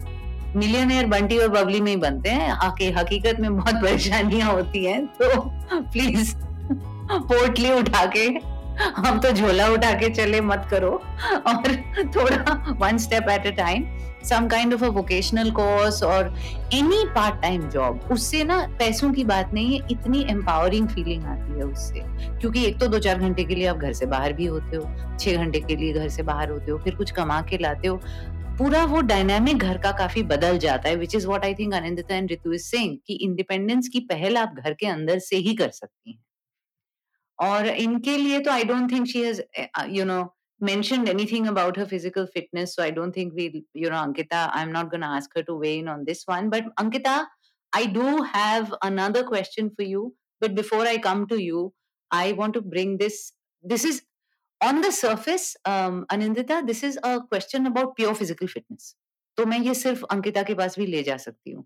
मिलियनियर 0.60 1.06
बंटी 1.06 1.38
और 1.38 1.48
बबली 1.48 1.82
में 1.82 1.92
ही 1.92 1.98
बनते 1.98 2.30
हैं। 2.30 2.50
आके 2.50 2.90
हकीकत 2.92 3.40
में 3.40 3.58
बहुत 3.58 3.76
परेशानियाँ 3.76 4.52
होती 4.54 4.86
हैं 4.86 5.06
तो 5.22 5.30
प्लीज़ 5.74 6.36
पोटली 7.12 7.72
उठा 7.72 8.06
के 8.06 8.28
हम 8.98 9.20
तो 9.20 9.32
झोला 9.32 9.68
उठा 9.70 9.92
के 9.94 10.10
चले, 10.10 10.42
मत 10.42 10.68
करो। 10.72 10.92
और 11.48 11.76
थोड़ा 12.16 12.76
one 12.80 12.98
step 12.98 13.30
at 13.30 13.48
a 13.48 13.56
time 13.58 13.86
some 14.26 14.48
kind 14.48 14.74
of 14.74 14.84
a 14.86 14.88
vocational 14.90 15.50
course 15.52 16.02
और 16.04 16.34
एनी 16.74 17.04
पार्ट 17.16 17.42
टाइम 17.42 17.68
जॉब 17.70 18.08
उससे 18.12 18.44
ना 18.44 18.58
पैसों 18.80 19.12
की 19.14 19.24
बात 19.24 19.54
नहीं 19.54 19.74
है, 19.74 19.88
इतनी 19.92 20.26
एम्पावरिंग 20.30 20.88
फीलिंग 20.88 21.24
आती 21.26 21.60
है 21.60 21.66
उससे। 21.66 22.00
क्योंकि 22.40 22.66
एक 22.66 22.80
तो 22.80 22.88
दो 22.88 23.00
चार 23.00 23.20
घंटे 23.20 23.44
के 23.44 23.56
लिए 23.56 23.68
आप 23.68 23.78
घर 23.78 23.94
से 23.94 24.06
बाहर 24.06 24.34
भी 24.34 24.46
होते 24.46 24.76
हो, 24.76 25.18
छह 25.20 25.36
घंटे 25.36 25.60
के 25.60 25.76
लिए 25.76 25.94
घर 25.94 26.10
से 26.10 26.24
बाहर 26.24 26.50
होते 26.50 26.72
हो, 26.72 26.78
फिर 26.78 26.96
कुछ 26.96 27.12
कमा 27.12 27.42
के 27.42 27.58
लाते 27.58 27.88
हो। 27.88 28.00
पूरा 28.58 28.84
वो 28.86 29.02
डायनामिक 29.02 29.58
घर 29.58 29.78
का 29.78 29.92
काफ़ी 29.92 30.24
बदल 30.24 30.58
जाता 30.58 30.90
है 30.90 30.96
which 30.96 31.16
is 31.16 31.28
what 31.28 31.46
I 31.46 31.54
think 31.54 31.74
Anandita 31.74 32.16
and 32.16 32.32
Ritu 32.32 32.54
is 32.54 32.64
saying 32.64 32.98
कि 33.08 33.14
इंडिपेंडेंस 33.24 33.88
की 33.88 34.00
पहल 34.12 34.38
आप 34.38 34.56
घर 34.56 34.74
के 34.74 34.88
अंदर 34.88 35.20
से 35.20 35.36
ही 35.38 35.56
कर 35.56 35.70
सकती 35.70 36.12
हैं। 36.12 36.20
और 37.42 37.68
इनके 37.68 38.18
लिए 38.18 38.40
तो 38.40 38.52
I 38.52 38.64
don't 38.72 38.92
think 38.92 39.08
she 39.08 39.24
has 39.24 39.42
you 39.90 40.06
know 40.06 40.22
mentioned 40.62 41.10
anything 41.10 41.48
about 41.48 41.78
her 41.80 41.86
physical 41.92 42.28
fitness 42.34 42.74
so 42.76 42.84
i 42.84 42.90
don't 42.98 43.16
think 43.20 43.38
we 43.38 43.46
you 43.84 43.90
know 43.92 44.02
ankita 44.08 44.42
i'm 44.58 44.74
not 44.74 44.92
going 44.92 45.06
to 45.06 45.08
ask 45.20 45.38
her 45.38 45.44
to 45.48 45.56
weigh 45.62 45.78
in 45.78 45.88
on 45.94 46.04
this 46.10 46.22
one 46.32 46.52
but 46.52 46.68
ankita 46.82 47.14
i 47.74 47.82
do 47.96 48.12
have 48.34 48.76
another 48.90 49.24
question 49.30 49.72
for 49.80 49.88
you 49.94 50.04
but 50.42 50.54
before 50.60 50.82
i 50.92 50.94
come 51.08 51.24
to 51.32 51.40
you 51.44 51.64
i 52.12 52.26
want 52.42 52.58
to 52.60 52.62
bring 52.76 52.94
this 53.00 53.18
this 53.64 53.88
is 53.92 54.02
on 54.62 54.82
the 54.82 54.92
surface 55.00 55.48
um, 55.74 56.06
anindita 56.16 56.60
this 56.70 56.84
is 56.84 57.00
a 57.12 57.14
question 57.34 57.72
about 57.72 57.96
pure 58.02 58.16
physical 58.24 58.56
fitness 58.58 58.96
तो 59.38 59.46
मैं 59.46 59.60
ये 59.60 59.74
सिर्फ़ 59.74 60.04
अंकिता 60.12 60.42
के 60.44 60.54
पास 60.54 60.78
भी 60.80 60.86
ले 60.86 61.02
जा 61.04 61.16
सकती 61.18 61.52
हूँ 61.52 61.66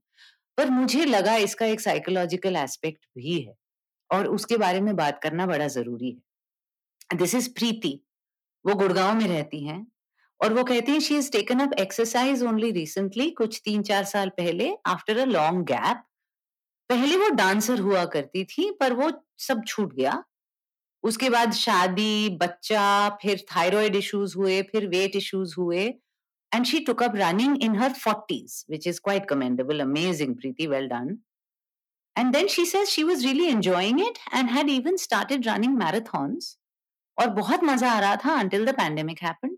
पर 0.58 0.70
मुझे 0.70 1.06
लगा 1.06 1.36
इसका 1.46 1.66
एक 1.66 1.80
साइकोलॉजिकल 1.82 2.56
एस्पेक्ट 2.56 3.06
भी 3.18 3.40
है 3.40 3.54
और 4.10 4.28
उसके 4.28 4.58
बारे 4.58 4.82
में 4.82 4.96
बात 4.96 5.20
करना 5.24 5.46
बड़ा 5.46 5.68
ज़रूरी 5.70 6.12
है। 6.12 7.18
दिस 7.18 7.36
इज़ 7.36 7.50
प्रीति 7.50 8.00
वो 8.66 8.76
गुड़गांव 8.76 9.16
में 9.16 9.28
रहती 9.28 9.66
हैं 9.66 9.86
और 10.40 10.54
वो 10.54 10.64
कहती 10.64 10.92
हैं 10.92 11.00
she 11.00 11.18
is 11.18 11.32
taken 11.32 11.60
up 11.60 11.74
exercise 11.80 12.44
only 12.44 12.72
recently 12.72 13.30
कुछ 13.34 13.62
तीन 13.66 13.84
चार 13.84 14.04
साल 14.06 14.30
पहले 14.38 14.74
आफ्टर 14.88 15.18
अ 15.18 15.26
लॉन्ग 15.26 15.66
गैप 15.68 16.04
पहले 16.90 17.18
वो 17.18 17.30
डांसर 17.32 17.80
हुआ 17.80 18.06
करती 18.06 18.44
थी, 18.46 18.70
पर 18.72 18.94
वो 18.94 19.12
सब 19.40 19.64
छूट 19.68 19.94
गया। 19.94 20.24
उसके 21.04 21.30
बाद 21.30 21.52
शादी, 21.54 22.30
बच्चा, 22.38 23.10
फिर 23.22 23.46
थायराइड 23.56 23.96
इश्यूज़ 23.96 24.36
हुए, 24.38 24.62
फिर 24.62 24.88
वेट 24.88 25.16
इश्यूज़ 25.16 25.56
हुए 25.58 25.84
and 26.52 26.66
she 26.66 26.80
took 26.80 27.04
up 27.04 27.16
running 27.16 27.64
in 27.64 27.76
her 27.76 27.94
forties 27.96 28.66
which 28.70 28.88
is 28.88 29.00
quite 29.04 29.26
commendable 29.30 29.80
amazing 29.82 30.36
Preeti 30.36 30.68
well 30.68 30.88
done 30.88 31.18
And 32.17 32.35
then 32.35 32.49
she 32.49 32.67
says 32.67 32.91
she 32.91 33.05
was 33.05 33.25
really 33.25 33.49
enjoying 33.49 33.99
it 33.99 34.19
and 34.31 34.51
had 34.51 34.69
even 34.69 34.99
started 34.99 35.47
running 35.47 35.79
marathons. 35.79 36.57
और 37.21 37.29
बहुत 37.35 37.65
मजा 37.65 37.91
आ 37.91 38.01
रहा 38.01 38.17
था 38.25 38.41
until 38.41 38.65
the 38.65 38.75
pandemic 38.75 39.21
happened. 39.21 39.57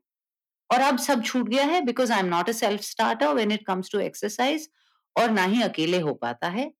और 0.72 0.80
अब 0.80 0.98
सब 0.98 1.22
छूट 1.24 1.48
गया 1.48 1.64
है 1.64 1.80
because 1.86 2.10
I'm 2.10 2.28
not 2.28 2.48
a 2.48 2.54
self 2.54 2.82
starter 2.82 3.34
when 3.34 3.50
it 3.56 3.66
comes 3.66 3.88
to 3.94 4.00
exercise 4.04 4.68
और 5.18 5.30
ना 5.30 5.44
ही 5.44 5.62
अकेले 5.62 6.00
हो 6.00 6.12
पाता 6.22 6.48
है. 6.48 6.72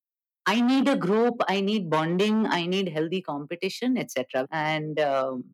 I 0.47 0.61
need 0.61 0.89
a 0.89 0.97
group, 0.97 1.43
I 1.49 1.61
need 1.61 1.89
bonding, 1.89 2.47
I 2.47 2.67
need 2.67 2.89
healthy 2.89 3.21
competition, 3.23 3.97
etc. 3.97 4.47
And 4.51 4.99
um, 4.99 5.45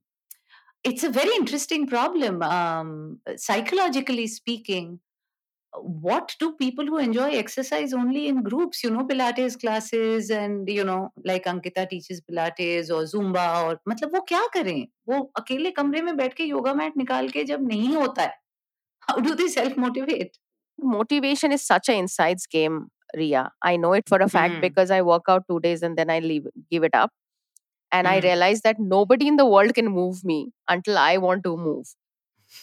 it's 0.82 1.04
a 1.04 1.10
very 1.10 1.34
interesting 1.36 1.86
problem. 1.86 2.42
Um, 2.42 3.20
psychologically 3.36 4.26
speaking, 4.28 5.00
what 5.74 6.34
do 6.40 6.52
people 6.56 6.86
who 6.86 6.98
enjoy 6.98 7.28
exercise 7.38 7.92
only 7.92 8.26
in 8.28 8.42
groups 8.42 8.82
you 8.82 8.90
know 8.90 9.04
pilates 9.06 9.58
classes 9.60 10.30
and 10.30 10.68
you 10.68 10.84
know 10.84 11.12
like 11.24 11.44
ankita 11.52 11.84
teaches 11.90 12.20
pilates 12.30 12.90
or 12.90 13.02
zumba 13.12 13.46
और 13.64 13.78
मतलब 13.88 14.14
वो 14.14 14.20
क्या 14.28 14.46
करें 14.54 14.86
वो 15.08 15.20
अकेले 15.38 15.70
कमरे 15.80 16.02
में 16.02 16.16
बैठ 16.16 16.34
के 16.34 16.44
योगा 16.44 16.74
मैट 16.82 16.96
निकाल 16.96 17.28
के 17.36 17.44
जब 17.52 17.66
नहीं 17.68 17.94
होता 17.96 18.22
है 18.22 18.34
how 19.10 19.16
do 19.28 19.34
they 19.42 19.48
self 19.58 19.76
motivate 19.86 20.38
motivation 20.78 21.52
is 21.52 21.64
such 21.64 21.88
an 21.88 21.96
insides 22.04 22.46
game 22.46 22.76
ria 23.20 23.42
i 23.62 23.76
know 23.76 23.92
it 23.98 24.08
for 24.08 24.18
a 24.18 24.28
fact 24.28 24.54
Hmm. 24.54 24.60
because 24.60 24.90
i 24.90 25.00
work 25.02 25.24
out 25.28 25.44
two 25.48 25.60
days 25.60 25.82
and 25.82 25.96
then 25.98 26.10
i 26.10 26.18
leave 26.20 26.46
give 26.70 26.84
it 26.88 26.94
up 26.94 27.10
and 27.92 28.08
i 28.08 28.18
Hmm. 28.18 28.24
realize 28.28 28.62
that 28.62 28.78
nobody 28.78 29.28
in 29.28 29.36
the 29.36 29.46
world 29.46 29.74
can 29.74 29.88
move 29.98 30.24
me 30.32 30.38
until 30.76 30.98
i 30.98 31.16
want 31.26 31.44
to 31.44 31.56
move 31.56 31.94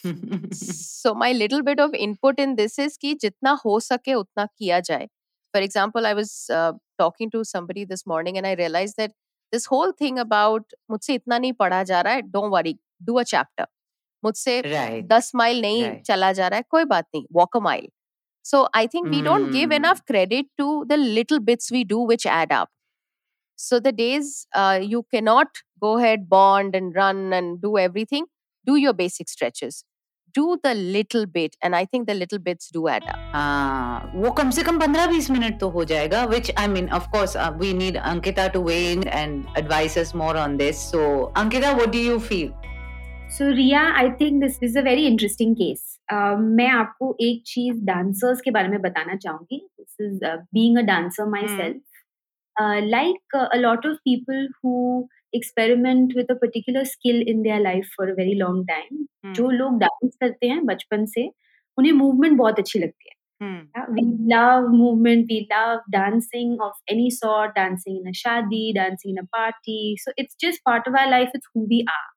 So 0.04 1.14
my 1.14 1.32
little 1.32 1.62
bit 1.62 1.80
of 1.80 1.94
input 1.94 2.40
in 2.40 2.54
this 2.54 2.78
is 2.78 2.98
कि 3.00 3.14
जितना 3.14 3.58
हो 3.64 3.80
सके 3.80 4.14
उतना 4.14 4.46
किया 4.46 4.80
जाए। 4.80 5.06
For 5.54 5.62
example 5.62 6.06
I 6.06 6.14
was 6.14 6.52
talking 6.98 7.30
to 7.30 7.44
Sami 7.44 7.84
this 7.84 8.04
morning 8.08 8.36
and 8.36 8.46
I 8.46 8.54
realise 8.54 8.94
that 8.98 9.10
this 9.52 9.66
whole 9.72 9.92
thing 10.00 10.18
about 10.18 10.74
मुझसे 10.90 11.14
इतना 11.14 11.38
नहीं 11.38 11.52
पढ़ा 11.52 11.82
जा 11.82 12.00
रहा 12.00 12.12
है 12.12 12.22
don't 12.22 12.52
worry 12.52 12.78
do 13.02 13.14
a 13.14 13.22
chapter 13.22 13.66
मुझसे 14.24 14.62
दस 15.02 15.30
माइल 15.34 15.60
नहीं 15.60 16.00
चला 16.02 16.32
जा 16.32 16.48
रहा 16.48 16.56
है 16.56 16.64
कोई 16.70 16.84
बात 16.84 17.06
नहीं 17.14 17.24
walk 17.32 17.56
a 17.56 17.60
mile 17.60 17.88
so 18.44 18.68
I 18.74 18.86
think 18.86 19.06
we 19.06 19.22
don't 19.22 19.50
give 19.52 19.72
an 19.72 19.86
of 19.86 20.00
credit 20.06 20.48
to 20.58 20.84
the 20.84 20.92
little 20.92 21.38
bits 21.38 21.72
we 21.72 21.84
do 21.84 22.06
which 22.06 22.26
add 22.26 22.52
up 22.52 22.68
so 23.58 23.78
the 23.78 23.86
days 23.86 24.46
you 24.82 25.02
cannot 25.02 25.58
go 25.78 25.96
had 25.96 26.26
bond 26.28 26.74
and 26.74 26.92
run 26.96 27.32
and 27.32 27.58
do 27.60 27.78
everything 27.78 28.26
do 28.67 28.75
your 28.75 28.93
basic 28.93 29.29
stretches. 29.29 29.83
Do 30.35 30.57
the 30.61 30.73
little 30.73 31.25
bit, 31.25 31.55
and 31.63 31.75
I 31.75 31.85
think 31.85 32.07
the 32.07 32.13
little 32.13 32.39
bits 32.39 32.69
do 32.69 32.87
add 32.89 33.05
up. 33.07 33.19
हाँ 33.33 34.11
वो 34.15 34.31
कम 34.39 34.49
से 34.51 34.63
कम 34.63 34.79
पंद्रह 34.79 35.05
बीस 35.07 35.29
minute 35.31 35.59
तो 35.59 35.69
हो 35.69 35.83
जाएगा 35.91 36.23
which 36.33 36.51
I 36.59 36.67
mean 36.67 36.89
of 36.97 37.07
course 37.11 37.35
we 37.61 37.73
need 37.73 37.97
Ankita 37.97 38.47
to 38.55 38.61
weigh 38.63 38.79
in 38.91 39.07
and 39.07 39.45
advise 39.57 39.97
us 39.97 40.15
more 40.15 40.37
on 40.37 40.57
this 40.57 40.83
so 40.91 41.05
Ankita 41.37 41.71
what 41.71 41.91
do 41.91 41.99
you 41.99 42.17
feel 42.27 42.51
so 43.37 43.49
Riya 43.55 43.83
I 43.99 44.09
think 44.21 44.41
this 44.43 44.59
is 44.63 44.77
a 44.77 44.81
very 44.89 45.05
interesting 45.07 45.55
case 45.55 45.97
मैं 46.39 46.69
आपको 46.69 47.15
एक 47.21 47.41
चीज 47.47 47.83
dancers 47.85 48.41
के 48.41 48.51
बारे 48.51 48.67
में 48.67 48.81
बताना 48.81 49.15
चाहूंगी 49.15 49.65
this 49.79 50.07
is 50.07 50.23
being 50.25 50.77
a 50.77 50.81
dancer 50.93 51.29
my 51.29 51.47
self 51.47 51.81
like 52.83 53.33
uh, 53.35 53.47
a 53.53 53.57
lot 53.57 53.85
of 53.85 53.95
people 54.07 54.45
experiment 55.32 56.12
with 56.16 56.30
a 56.30 56.36
particular 56.36 56.84
skill 56.84 57.22
in 57.26 57.42
their 57.42 57.60
life 57.60 57.88
for 57.96 58.08
a 58.08 58.14
very 58.14 58.36
long 58.42 58.64
time 58.72 59.06
जो 59.34 59.50
लोग 59.50 59.78
डांस 59.78 60.16
करते 60.20 60.48
हैं 60.48 60.64
बचपन 60.66 61.06
से 61.06 61.30
उन्हें 61.78 61.92
मूवमेंट 61.92 62.38
बहुत 62.38 62.58
अच्छी 62.58 62.78
लगती 62.78 63.08
है 63.10 63.20
we 63.42 64.02
love 64.30 64.70
movement. 64.70 65.26
We 65.30 65.48
love 65.50 65.80
dancing 65.90 66.58
of 66.60 66.72
any 66.88 67.10
sort, 67.10 67.54
dancing 67.54 67.96
in 67.96 68.06
a 68.06 68.12
shadi, 68.12 68.74
dancing 68.74 69.12
in 69.12 69.18
a 69.18 69.26
party. 69.36 69.96
So 69.98 70.12
it's 70.16 70.34
just 70.34 70.62
part 70.64 70.86
of 70.86 70.94
our 70.94 71.10
life. 71.10 71.30
It's 71.34 71.48
who 71.54 71.66
we 71.70 71.84
are. 71.88 72.08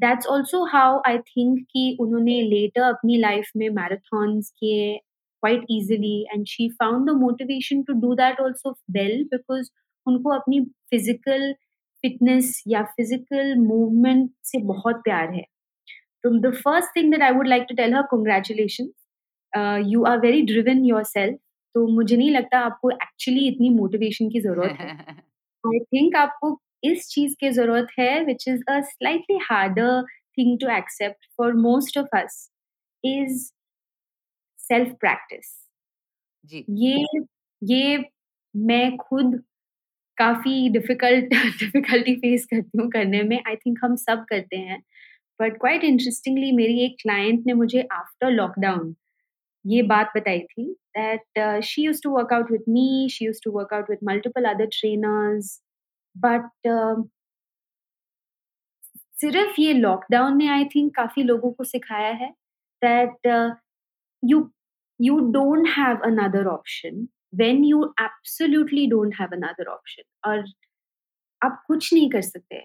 That's 0.00 0.26
also 0.26 0.64
how 0.64 1.02
I 1.06 1.18
think 1.18 1.60
कि 1.72 1.96
उन्होंने 2.00 2.38
later 2.50 2.82
अपनी 2.82 3.20
life 3.22 3.52
में 3.56 3.68
marathons 3.70 4.50
किए 4.62 4.98
quite 5.42 5.64
easily 5.70 6.24
and 6.32 6.48
she 6.48 6.68
found 6.82 7.08
the 7.08 7.14
motivation 7.14 7.84
to 7.84 7.94
do 7.94 8.14
that 8.16 8.40
also 8.40 8.74
well 8.96 9.16
because 9.32 9.70
उनको 10.06 10.30
अपनी 10.30 10.60
physical 10.90 11.52
fitness 12.04 12.52
या 12.68 12.82
physical 12.90 13.54
movement 13.58 14.30
से 14.44 14.58
बहुत 14.64 15.00
प्यार 15.04 15.34
है. 15.34 15.44
तो 16.24 16.30
the 16.40 16.52
first 16.58 16.94
thing 16.96 17.10
that 17.10 17.22
I 17.22 17.32
would 17.32 17.48
like 17.48 17.66
to 17.68 17.74
tell 17.74 17.92
her, 17.92 18.04
congratulations. 18.10 18.92
Uh, 19.52 19.80
you 19.84 20.04
are 20.04 20.20
very 20.20 20.44
driven 20.44 20.84
yourself. 20.84 21.40
तो 21.74 21.86
मुझे 21.86 22.16
नहीं 22.16 22.30
लगता 22.30 22.58
आपको 22.60 22.90
एक्चुअली 22.90 23.46
इतनी 23.48 23.68
मोटिवेशन 23.70 24.28
की 24.30 24.40
ज़रूरत 24.40 24.76
है 24.80 24.88
आई 25.66 25.78
थिंक 25.94 26.16
आपको 26.16 26.58
इस 26.84 27.08
चीज़ 27.08 27.34
की 27.40 27.50
ज़रूरत 27.50 27.86
है 27.98 28.24
which 28.24 28.44
is 28.48 28.62
a 28.70 28.80
slightly 28.90 29.38
harder 29.42 30.02
thing 30.38 30.58
to 30.60 30.68
accept 30.76 31.26
for 31.38 31.52
most 31.60 31.98
of 31.98 32.16
us 32.16 32.36
is 33.04 33.42
self 34.58 34.92
practice 35.00 35.52
जी 36.44 36.64
ये 36.84 37.24
ये 37.62 37.98
मैं 38.54 38.96
खुद 38.96 39.42
काफ़ी 40.18 40.68
डिफ़िकल्ट 40.70 41.24
डिफिकल्टी 41.60 42.14
फेस 42.16 42.46
करती 42.46 42.78
हूँ 42.78 42.90
करने 42.90 43.22
में। 43.22 43.40
आई 43.48 43.56
थिंक 43.56 43.78
हम 43.84 43.96
सब 43.96 44.24
करते 44.30 44.56
हैं। 44.56 44.82
बट 45.40 45.58
क्वाइट 45.60 45.84
इंटरेस्टिंगली 45.84 46.52
मेरी 46.52 46.84
एक 46.84 46.96
क्लाइंट 47.02 47.46
ने 47.46 47.52
मुझे 47.52 47.86
आफ्टर 47.92 48.30
लॉकडाउन 48.30 48.94
ये 49.64 49.82
बात 49.82 50.12
बताई 50.16 50.40
थी 50.40 50.64
that 50.98 51.62
she 51.64 51.82
used 51.82 52.00
to 52.04 52.10
work 52.10 52.32
out 52.32 52.52
me 52.68 53.08
she 53.12 53.24
used 53.24 53.40
to 53.44 53.50
work 53.52 53.74
out 53.74 53.98
multiple 54.04 54.44
other 54.44 54.66
trainers 54.72 55.60
but 56.16 56.50
सिर्फ़ 59.20 59.60
ये 59.60 59.72
लॉकडाउन 59.72 60.36
ने 60.36 60.48
आई 60.48 60.64
थिंक 60.64 60.94
काफ़ी 60.96 61.22
लोगों 61.22 61.52
को 61.52 61.64
सिखाया 61.64 62.12
है 62.22 62.30
that 62.82 63.28
you 64.22 64.50
you 65.00 65.32
don't 65.32 65.66
have 65.66 66.02
another 66.02 66.50
option. 66.50 67.08
When 67.36 67.64
you 67.64 67.92
absolutely 67.98 68.86
don't 68.88 69.16
have 69.20 69.32
another 69.32 69.66
option 69.70 70.04
और 70.26 70.44
आप 71.44 71.62
कुछ 71.68 71.92
नहीं 71.92 72.10
कर 72.10 72.22
सकते 72.22 72.62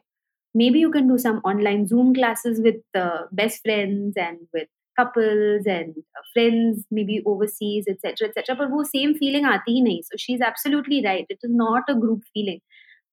maybe 0.55 0.79
you 0.79 0.91
can 0.91 1.07
do 1.07 1.17
some 1.23 1.39
online 1.49 1.85
zoom 1.87 2.13
classes 2.13 2.59
with 2.67 2.77
uh, 2.95 3.23
best 3.31 3.61
friends 3.65 4.15
and 4.17 4.39
with 4.53 4.67
couples 4.99 5.67
and 5.67 5.93
uh, 5.97 6.23
friends 6.33 6.85
maybe 6.91 7.21
overseas 7.31 7.85
etc 7.93 8.29
etc 8.29 8.55
पर 8.59 8.71
वो 8.71 8.83
same 8.91 9.13
feeling 9.19 9.45
आती 9.51 9.73
ही 9.73 9.81
नहीं 9.83 10.01
so 10.09 10.21
she's 10.25 10.41
absolutely 10.49 11.01
right 11.05 11.35
it 11.37 11.47
is 11.49 11.55
not 11.61 11.93
a 11.93 11.97
group 12.05 12.25
feeling 12.33 12.61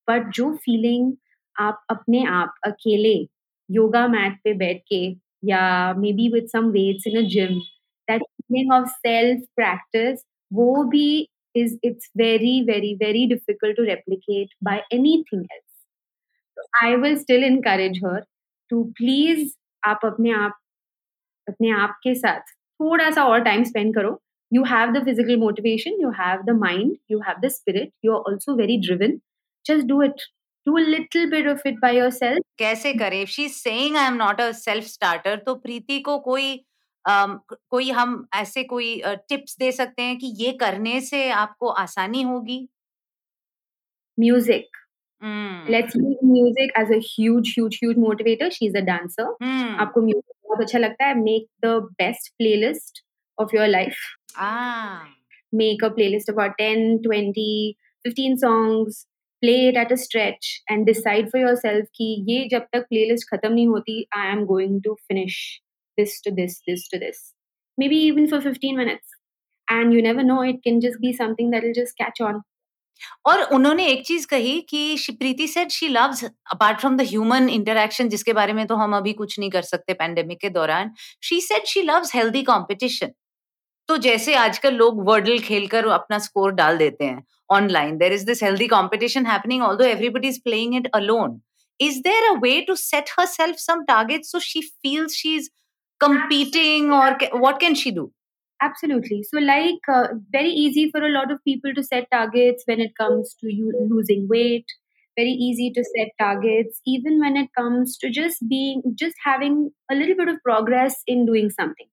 but 0.08 0.34
जो 0.40 0.50
feeling 0.66 1.14
आप 1.60 1.84
अपने 1.90 2.24
आप 2.28 2.54
अकेले 2.66 3.14
yoga 3.70 4.06
mat 4.08 4.38
पे 4.44 4.52
बैठ 4.54 4.82
के 4.92 5.04
या 5.44 5.94
maybe 6.00 6.28
with 6.32 6.50
some 6.54 6.72
weights 6.72 7.06
in 7.06 7.16
a 7.16 7.22
gym 7.34 7.54
that 8.08 8.26
feeling 8.40 8.72
of 8.72 8.88
self 9.06 9.46
practice 9.60 10.20
wo 10.58 10.66
bhi 10.94 11.06
is 11.55 11.77
it's 11.83 12.09
very 12.15 12.63
very 12.67 12.95
very 12.99 13.25
difficult 13.27 13.75
to 13.75 13.85
replicate 13.87 14.51
by 14.61 14.75
anything 14.91 15.45
else 15.55 15.71
so 16.57 16.67
i 16.81 16.95
will 16.95 17.17
still 17.23 17.43
encourage 17.43 17.99
her 18.03 18.19
to 18.71 18.85
please 19.01 19.57
आप 19.83 20.01
अपने 20.05 20.31
आप 20.31 20.57
अपने 21.47 21.69
आप 21.71 21.95
के 22.03 22.13
साथ 22.15 22.51
थोड़ा 22.79 23.09
सा 23.11 23.23
और 23.27 23.43
टाइम 23.43 23.63
स्पेंड 23.63 23.93
करो 23.95 24.19
you 24.51 24.63
have 24.69 24.89
the 24.93 25.01
physical 25.03 25.37
motivation 25.41 25.99
you 25.99 26.11
have 26.15 26.45
the 26.45 26.53
mind 26.53 26.95
you 27.13 27.19
have 27.27 27.37
the 27.43 27.49
spirit 27.49 27.91
you're 28.05 28.21
also 28.29 28.55
very 28.55 28.77
driven 28.87 29.13
just 29.65 29.87
do 29.91 30.01
it 30.07 30.25
do 30.65 30.77
a 30.77 30.83
little 30.93 31.29
bit 31.33 31.47
of 31.51 31.61
it 31.71 31.79
by 31.83 31.91
yourself 31.97 32.47
कैसे 32.59 32.93
करे 32.93 33.25
she 33.25 33.45
is 33.45 33.51
saying 33.51 33.95
I 33.97 34.07
am 34.07 34.15
not 34.15 34.41
a 34.41 34.51
self 34.57 34.85
starter 34.85 35.37
तो 35.45 35.55
प्रीति 35.65 35.99
को 36.09 36.17
कोई 36.27 36.53
कोई 37.06 37.90
हम 37.90 38.26
ऐसे 38.34 38.62
कोई 38.64 39.00
tips 39.28 39.56
दे 39.58 39.70
सकते 39.72 40.02
हैं 40.02 40.16
कि 40.18 40.32
ये 40.38 40.52
करने 40.52 41.00
से 41.00 41.28
आपको 41.30 41.68
आसानी 41.68 42.22
होगी? 42.22 42.66
Music. 44.18 44.76
Let's 45.70 45.96
hmm. 45.96 46.32
Music 46.32 46.72
as 46.78 46.92
a 46.92 46.98
huge 47.04 47.54
huge 47.58 47.98
motivator 47.98 48.50
she 48.50 48.66
is 48.66 48.76
a 48.76 48.80
dancer. 48.80 49.34
Hmm. 49.42 49.76
आपको 49.76 50.00
म्यूज़िक 50.00 50.34
बहुत 50.46 50.60
अच्छा 50.60 50.78
लगता 50.78 51.06
है 51.06 51.14
make 51.14 51.46
the 51.64 51.78
best 51.98 52.32
playlist 52.38 53.02
of 53.38 53.56
your 53.56 53.66
life 53.66 53.96
make 55.54 55.84
a 55.84 55.88
playlist 55.88 56.30
about 56.30 56.60
10 56.60 56.98
20 57.06 57.74
15 58.04 58.36
songs 58.36 59.06
play 59.42 59.56
it 59.68 59.76
at 59.76 59.92
a 59.92 59.96
stretch 59.96 60.64
and 60.70 60.84
decide 60.86 61.28
for 61.28 61.40
yourself 61.56 61.86
की 61.94 62.14
ये 62.32 62.48
जब 62.48 62.66
तक 62.72 62.86
play 62.88 63.04
list 63.04 63.28
खत्म 63.30 63.52
नहीं 63.52 63.66
होती 63.66 64.06
I 64.16 64.32
am 64.32 64.44
going 64.44 64.80
to 64.82 64.94
finish 64.94 65.38
this 65.98 66.20
to 66.22 66.30
this 66.30 66.60
this 66.66 66.88
to 66.88 66.98
this. 66.98 67.32
Maybe 67.78 67.96
even 67.96 68.28
for 68.28 68.40
15 68.40 68.76
minutes. 68.76 69.08
And 69.68 69.92
you 69.92 70.02
never 70.02 70.22
know, 70.22 70.42
it 70.42 70.62
can 70.62 70.80
just 70.80 71.00
be 71.00 71.12
something 71.12 71.50
that 71.50 71.62
will 71.62 71.74
just 71.74 71.96
catch 71.96 72.20
on. 72.20 72.42
और 73.26 73.42
उन्होंने 73.52 73.86
एक 73.86 74.04
चीज़ 74.06 74.26
कही 74.26 74.60
कि 74.70 75.16
Preeti 75.18 75.46
said 75.48 75.70
she 75.70 75.88
loves 75.88 76.24
apart 76.24 76.78
from 76.80 76.96
the 76.96 77.00
human 77.08 77.48
interaction 77.48 78.08
जिसके 78.08 78.32
बारे 78.32 78.52
में 78.52 78.66
तो 78.66 78.74
हम 78.76 78.96
अभी 78.96 79.12
कुछ 79.12 79.38
नहीं 79.38 79.50
कर 79.50 79.62
सकते 79.62 79.94
पैंडेमिक 79.94 80.40
के 80.40 80.48
दौरान 80.50 80.92
she 81.28 81.40
said 81.40 81.66
she 81.72 81.82
loves 81.82 82.14
healthy 82.14 82.42
competition 82.42 83.10
तो 83.88 83.96
जैसे 84.06 84.34
आजकल 84.34 84.74
लोग 84.74 85.04
वर्डल 85.08 85.38
खेलकर 85.48 85.86
अपना 85.98 86.18
स्कोर 86.18 86.52
डाल 86.52 86.78
देते 86.78 87.04
हैं 87.04 87.22
online 87.58 87.98
there 87.98 88.12
is 88.12 88.24
this 88.26 88.42
healthy 88.42 88.66
competition 88.68 89.26
happening 89.26 89.62
although 89.62 89.84
everybody 89.84 90.28
is 90.28 90.40
playing 90.44 90.76
it 90.76 90.90
alone 90.94 91.40
is 91.80 91.96
there 92.02 92.34
a 92.34 92.38
way 92.38 92.64
to 92.64 92.74
set 92.76 93.10
herself 93.16 93.58
some 93.58 93.84
targets 93.86 94.30
so 94.30 94.38
she 94.38 94.60
feels 94.82 95.14
she's 95.14 95.50
competing 95.99 96.91
or 96.91 97.15
ca- 97.17 97.37
what 97.37 97.59
can 97.59 97.75
she 97.75 97.91
do 97.91 98.11
Absolutely. 98.63 99.23
So, 99.23 99.39
like, 99.39 99.79
uh, 99.91 100.09
very 100.31 100.49
easy 100.51 100.91
for 100.91 101.03
a 101.03 101.09
lot 101.09 101.31
of 101.31 101.43
people 101.43 101.73
to 101.73 101.83
set 101.83 102.05
targets 102.11 102.63
when 102.67 102.79
it 102.79 102.91
comes 102.95 103.35
to 103.41 103.51
you 103.51 103.71
losing 103.89 104.27
weight. 104.29 104.65
Very 105.17 105.31
easy 105.31 105.71
to 105.71 105.83
set 105.83 106.09
targets, 106.19 106.79
even 106.85 107.19
when 107.19 107.35
it 107.37 107.49
comes 107.57 107.97
to 107.97 108.11
just 108.11 108.37
being, 108.47 108.83
just 108.95 109.15
having 109.25 109.71
a 109.91 109.95
little 109.95 110.15
bit 110.15 110.29
of 110.29 110.37
progress 110.43 110.95
in 111.07 111.25
doing 111.25 111.49
something. 111.49 111.87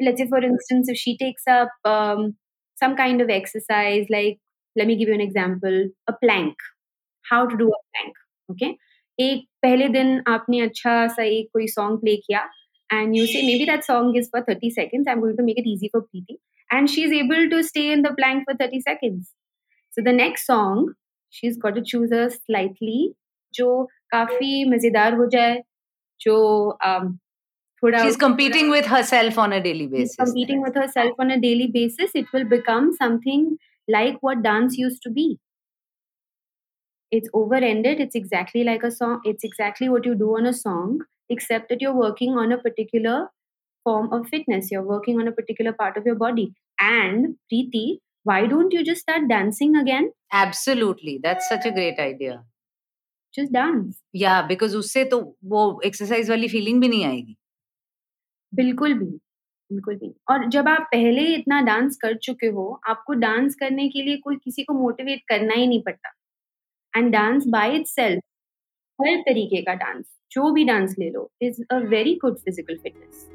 Let's 0.00 0.20
say, 0.20 0.28
for 0.28 0.42
instance, 0.42 0.90
if 0.90 0.98
she 0.98 1.16
takes 1.16 1.42
up 1.48 1.70
um, 1.86 2.36
some 2.76 2.96
kind 2.96 3.22
of 3.22 3.30
exercise, 3.30 4.06
like, 4.10 4.38
let 4.76 4.86
me 4.86 4.96
give 4.96 5.08
you 5.08 5.14
an 5.14 5.20
example, 5.22 5.88
a 6.06 6.12
plank. 6.22 6.54
How 7.30 7.46
to 7.46 7.56
do 7.56 7.68
a 7.68 7.80
plank. 7.94 8.14
Okay. 8.52 8.76
एक 9.20 9.44
पहले 9.62 9.88
दिन 9.94 10.22
आपने 10.28 10.60
अच्छा 10.60 10.92
सा 11.14 11.22
एक 11.22 11.48
कोई 11.52 11.66
song 11.68 11.98
play 12.00 12.14
किया 12.16 12.40
and 12.90 13.16
you 13.16 13.26
say 13.26 13.42
maybe 13.46 13.64
that 13.64 13.84
song 13.84 14.14
is 14.16 14.28
for 14.30 14.42
30 14.42 14.70
seconds 14.70 15.06
i'm 15.08 15.20
going 15.20 15.36
to 15.36 15.42
make 15.42 15.58
it 15.58 15.68
easy 15.68 15.88
for 15.92 16.02
preeti 16.02 16.38
and 16.70 16.90
she's 16.90 17.12
able 17.12 17.48
to 17.50 17.62
stay 17.62 17.90
in 17.92 18.02
the 18.02 18.14
plank 18.20 18.44
for 18.48 18.56
30 18.56 18.80
seconds 18.80 19.32
so 19.90 20.02
the 20.02 20.12
next 20.12 20.46
song 20.46 20.94
she's 21.30 21.56
got 21.56 21.74
to 21.74 21.82
choose 21.82 22.12
a 22.12 22.30
slightly 22.30 23.00
जो 23.54 23.84
काफी 24.12 24.64
मजेदार 24.70 25.14
हो 25.14 25.26
जाए 25.30 25.62
जो 26.20 26.36
um, 26.86 27.18
थोड़ा 27.82 28.02
she's 28.04 28.16
competing 28.16 28.70
with 28.70 28.86
herself 28.86 29.38
on 29.44 29.52
a 29.52 29.60
daily 29.66 29.86
She's 29.86 29.92
basis 29.92 30.16
competing 30.16 30.62
with 30.62 30.74
herself 30.74 31.22
on 31.24 31.30
a 31.36 31.38
daily 31.44 31.66
basis 31.76 32.18
it 32.22 32.32
will 32.32 32.44
become 32.44 32.90
something 32.98 33.46
like 33.96 34.18
what 34.26 34.42
dance 34.42 34.76
used 34.82 35.02
to 35.06 35.10
be 35.10 35.26
it's 37.18 37.30
over 37.40 37.60
ended 37.70 38.02
it's 38.04 38.20
exactly 38.20 38.64
like 38.70 38.84
a 38.88 38.90
song 38.90 39.20
it's 39.32 39.48
exactly 39.50 39.88
what 39.94 40.04
you 40.10 40.14
do 40.14 40.28
on 40.40 40.46
a 40.46 40.52
song 40.52 41.00
Except 41.29 41.69
that 41.69 41.81
you're 41.81 41.99
working 41.99 42.37
on 42.37 42.51
a 42.51 42.57
particular 42.57 43.17
form 43.85 44.11
of 44.13 44.27
fitness 44.27 44.71
you're 44.71 44.87
working 44.91 45.19
on 45.19 45.27
a 45.27 45.31
particular 45.31 45.73
part 45.73 45.97
of 45.97 46.05
your 46.05 46.15
body 46.15 46.47
And 46.77 47.35
Preeti, 47.51 47.99
why 48.23 48.47
don't 48.47 48.73
you 48.73 48.83
just 48.83 49.01
start 49.01 49.27
dancing 49.29 49.75
again? 49.75 50.11
Absolutely. 50.31 51.19
That's 51.21 51.47
such 51.47 51.65
a 51.65 51.71
great 51.71 51.99
idea. 51.99 52.43
Just 53.33 53.51
dance. 53.51 54.01
Yeah, 54.13 54.41
because 54.47 54.75
उससे 54.75 55.03
तो 55.05 55.19
वो 55.43 55.81
exercise 55.85 56.29
वाली 56.29 56.47
feeling 56.47 56.81
भी 56.81 56.87
नहीं 56.87 57.05
आएगी 57.05 57.35
बिल्कुल 58.53 58.93
भी 58.93 59.05
बिल्कुल 59.05 59.95
भी 59.95 60.13
और 60.29 60.47
जब 60.49 60.67
आप 60.69 60.87
पहले 60.91 61.21
ही 61.21 61.33
इतना 61.35 61.59
डांस 61.61 61.97
कर 62.01 62.15
चुके 62.23 62.47
हो 62.47 62.67
आपको 62.89 63.13
डांस 63.23 63.55
करने 63.59 63.87
के 63.89 64.01
लिए 64.01 64.17
कोई 64.23 64.35
किसी 64.43 64.63
को 64.63 64.73
मोटिवेट 64.73 65.21
करना 65.29 65.53
ही 65.53 65.67
नहीं 65.67 65.81
पड़ता 65.83 66.13
एंड 66.97 67.11
डांस 67.11 67.47
बाय 67.47 67.75
इटसेल्फ 67.75 68.23
हर 68.99 69.15
तरीके 69.21 69.61
का 69.61 69.73
डांस 69.73 70.05
जो 70.31 70.51
भी 70.53 70.63
डांस 70.65 70.95
ले 70.99 71.09
लो 71.09 71.29
is 71.41 71.61
a 71.71 71.77
very 71.89 72.15
good 72.21 72.37
physical 72.45 72.77
fitness 72.83 73.29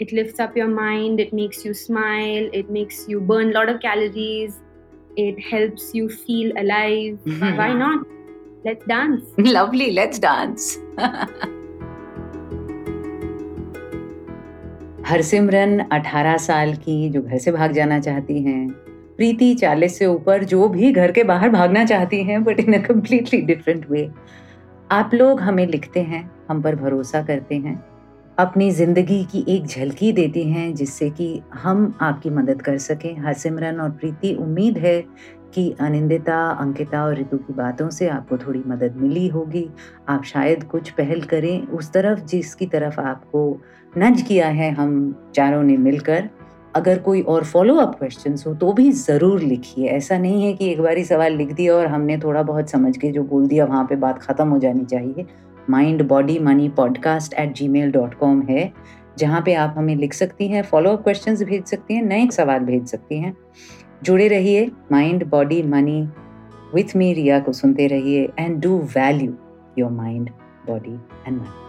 it 0.00 0.12
lifts 0.12 0.40
up 0.40 0.56
your 0.58 0.66
mind 0.68 1.20
it 1.20 1.32
makes 1.32 1.60
you 1.64 1.72
smile 1.80 2.46
it 2.60 2.70
makes 2.76 2.96
you 3.10 3.20
burn 3.20 3.50
a 3.50 3.54
lot 3.56 3.68
of 3.68 3.76
calories 3.82 4.56
it 5.16 5.38
helps 5.50 5.84
you 5.94 6.08
feel 6.08 6.50
alive 6.62 7.28
mm-hmm. 7.28 7.56
why 7.56 7.68
not 7.72 8.08
let's 8.64 8.88
dance 8.92 9.38
lovely 9.40 9.90
let's 9.90 10.20
dance 10.20 10.66
Harsimran 15.08 15.80
18 15.92 16.36
साल 16.40 16.74
की 16.84 17.08
जो 17.10 17.22
घर 17.22 17.38
से 17.38 17.52
भाग 17.52 17.72
जाना 17.72 18.00
चाहती 18.00 18.42
हैं 18.42 18.83
प्रीति 19.16 19.54
40 19.54 19.98
से 19.98 20.06
ऊपर 20.06 20.44
जो 20.44 20.68
भी 20.68 20.92
घर 20.92 21.12
के 21.12 21.24
बाहर 21.24 21.50
भागना 21.50 21.84
चाहती 21.84 22.22
हैं 22.24 22.42
but 22.44 22.60
in 22.60 22.72
a 22.72 22.86
completely 22.86 23.40
different 23.40 23.90
way 23.90 24.10
आप 24.90 25.10
लोग 25.14 25.40
हमें 25.40 25.66
लिखते 25.66 26.00
हैं, 26.00 26.30
हम 26.50 26.62
पर 26.62 26.74
भरोसा 26.76 27.22
करते 27.22 27.54
हैं, 27.54 27.82
अपनी 28.38 28.70
ज़िंदगी 28.70 29.24
की 29.24 29.44
एक 29.48 29.66
झलकी 29.66 30.12
देते 30.12 30.42
हैं, 30.44 30.74
जिससे 30.74 31.10
कि 31.10 31.42
हम 31.54 31.92
आपकी 32.00 32.30
मदद 32.30 32.62
कर 32.62 32.78
सकें। 32.78 33.16
हरसिमरन 33.18 33.80
और 33.80 33.90
प्रीति, 33.90 34.34
उम्मीद 34.34 34.78
है 34.78 35.00
कि 35.54 35.74
अनिंदिता, 35.80 36.38
अंकिता 36.50 37.04
और 37.04 37.18
ऋतु 37.20 37.36
की 37.36 37.52
बातों 37.52 37.88
से 37.90 38.08
आपको 38.08 38.38
थोड़ी 38.38 38.62
मदद 38.66 38.96
मिली 38.96 39.26
होगी। 39.28 39.68
आप 40.08 40.24
शायद 40.24 40.64
कुछ 40.64 40.90
पहल 40.90 41.20
करें। 41.22 41.66
उस 41.66 41.92
तरफ़ 41.92 42.20
जिसकी 42.20 42.66
तरफ़ 42.66 43.00
आपको 43.00 43.60
नज 43.98 44.22
किया 44.22 44.48
है, 44.48 44.70
हम 44.70 45.30
चारों 45.34 45.62
ने 45.62 45.76
मिलकर 45.76 46.28
अगर 46.74 46.98
कोई 46.98 47.20
और 47.22 47.44
फॉलो 47.44 47.74
अप 47.76 47.94
क्वेश्चन 47.98 48.36
हो 48.46 48.54
तो 48.54 48.72
भी 48.72 48.90
ज़रूर 48.92 49.40
लिखिए। 49.40 49.88
ऐसा 49.88 50.18
नहीं 50.18 50.42
है 50.44 50.52
कि 50.52 50.70
एक 50.70 50.80
बार 50.80 50.96
ही 50.96 51.04
सवाल 51.04 51.36
लिख 51.36 51.52
दिया 51.52 51.74
और 51.74 51.86
हमने 51.86 52.18
थोड़ा 52.18 52.42
बहुत 52.42 52.70
समझ 52.70 52.96
के 52.96 53.10
जो 53.12 53.22
बोल 53.24 53.46
दिया, 53.46 53.64
वहाँ 53.64 53.84
पे 53.84 53.96
बात 53.96 54.22
ख़त्म 54.22 54.48
हो 54.48 54.58
जानी 54.58 54.84
चाहिए। 54.84 55.26
Mind 55.70 56.02
body 56.08 56.38
money 56.38 56.68
podcast 56.68 57.34
at 57.34 57.54
gmail 57.68 57.90
dot 57.92 58.14
com 58.14 58.42
है, 58.42 58.72
जहाँ 59.18 59.42
पे 59.42 59.54
आप 59.54 59.74
हमें 59.78 59.94
लिख 59.96 60.14
सकती 60.14 60.48
हैं 60.48 60.62
फॉलो 60.62 60.90
अप 60.90 61.02
क्वेश्चन 61.02 61.44
भेज 61.44 61.64
सकती 61.64 61.94
हैं, 61.94 62.02
नए 62.02 62.28
सवाल 62.32 62.64
भेज 62.64 62.86
सकती 62.86 63.18
हैं। 63.18 63.36
जुड़े 64.02 64.28
रहिए 64.28 64.70
mind 64.92 65.26
body 65.26 65.62
money 65.64 66.00
with 66.74 66.96
me 66.96 67.12
Riya 67.14 67.38
को 67.40 67.52
सुनते 67.52 67.86
रहिए 67.86 68.28
and 68.38 68.60
do 68.62 68.78
value 68.96 69.34
your 69.78 69.90
mind 69.92 70.30
body 70.66 70.94
and 71.26 71.36
money 71.36 71.63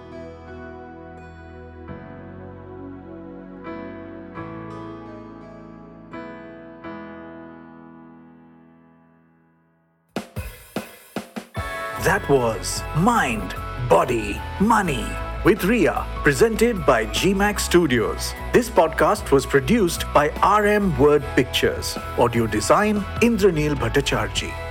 That 12.15 12.29
was 12.29 12.81
Mind, 12.95 13.55
Body, 13.89 14.39
Money 14.61 15.05
with 15.43 15.65
Ria, 15.65 16.07
presented 16.23 16.85
by 16.85 17.07
GMAX 17.07 17.59
Studios. 17.59 18.33
This 18.53 18.69
podcast 18.69 19.31
was 19.31 19.45
produced 19.45 20.05
by 20.13 20.29
RM 20.61 20.97
Word 20.97 21.25
Pictures. 21.35 21.97
Audio 22.17 22.47
design 22.47 23.01
Indranil 23.19 23.75
Bhattacharjee. 23.75 24.64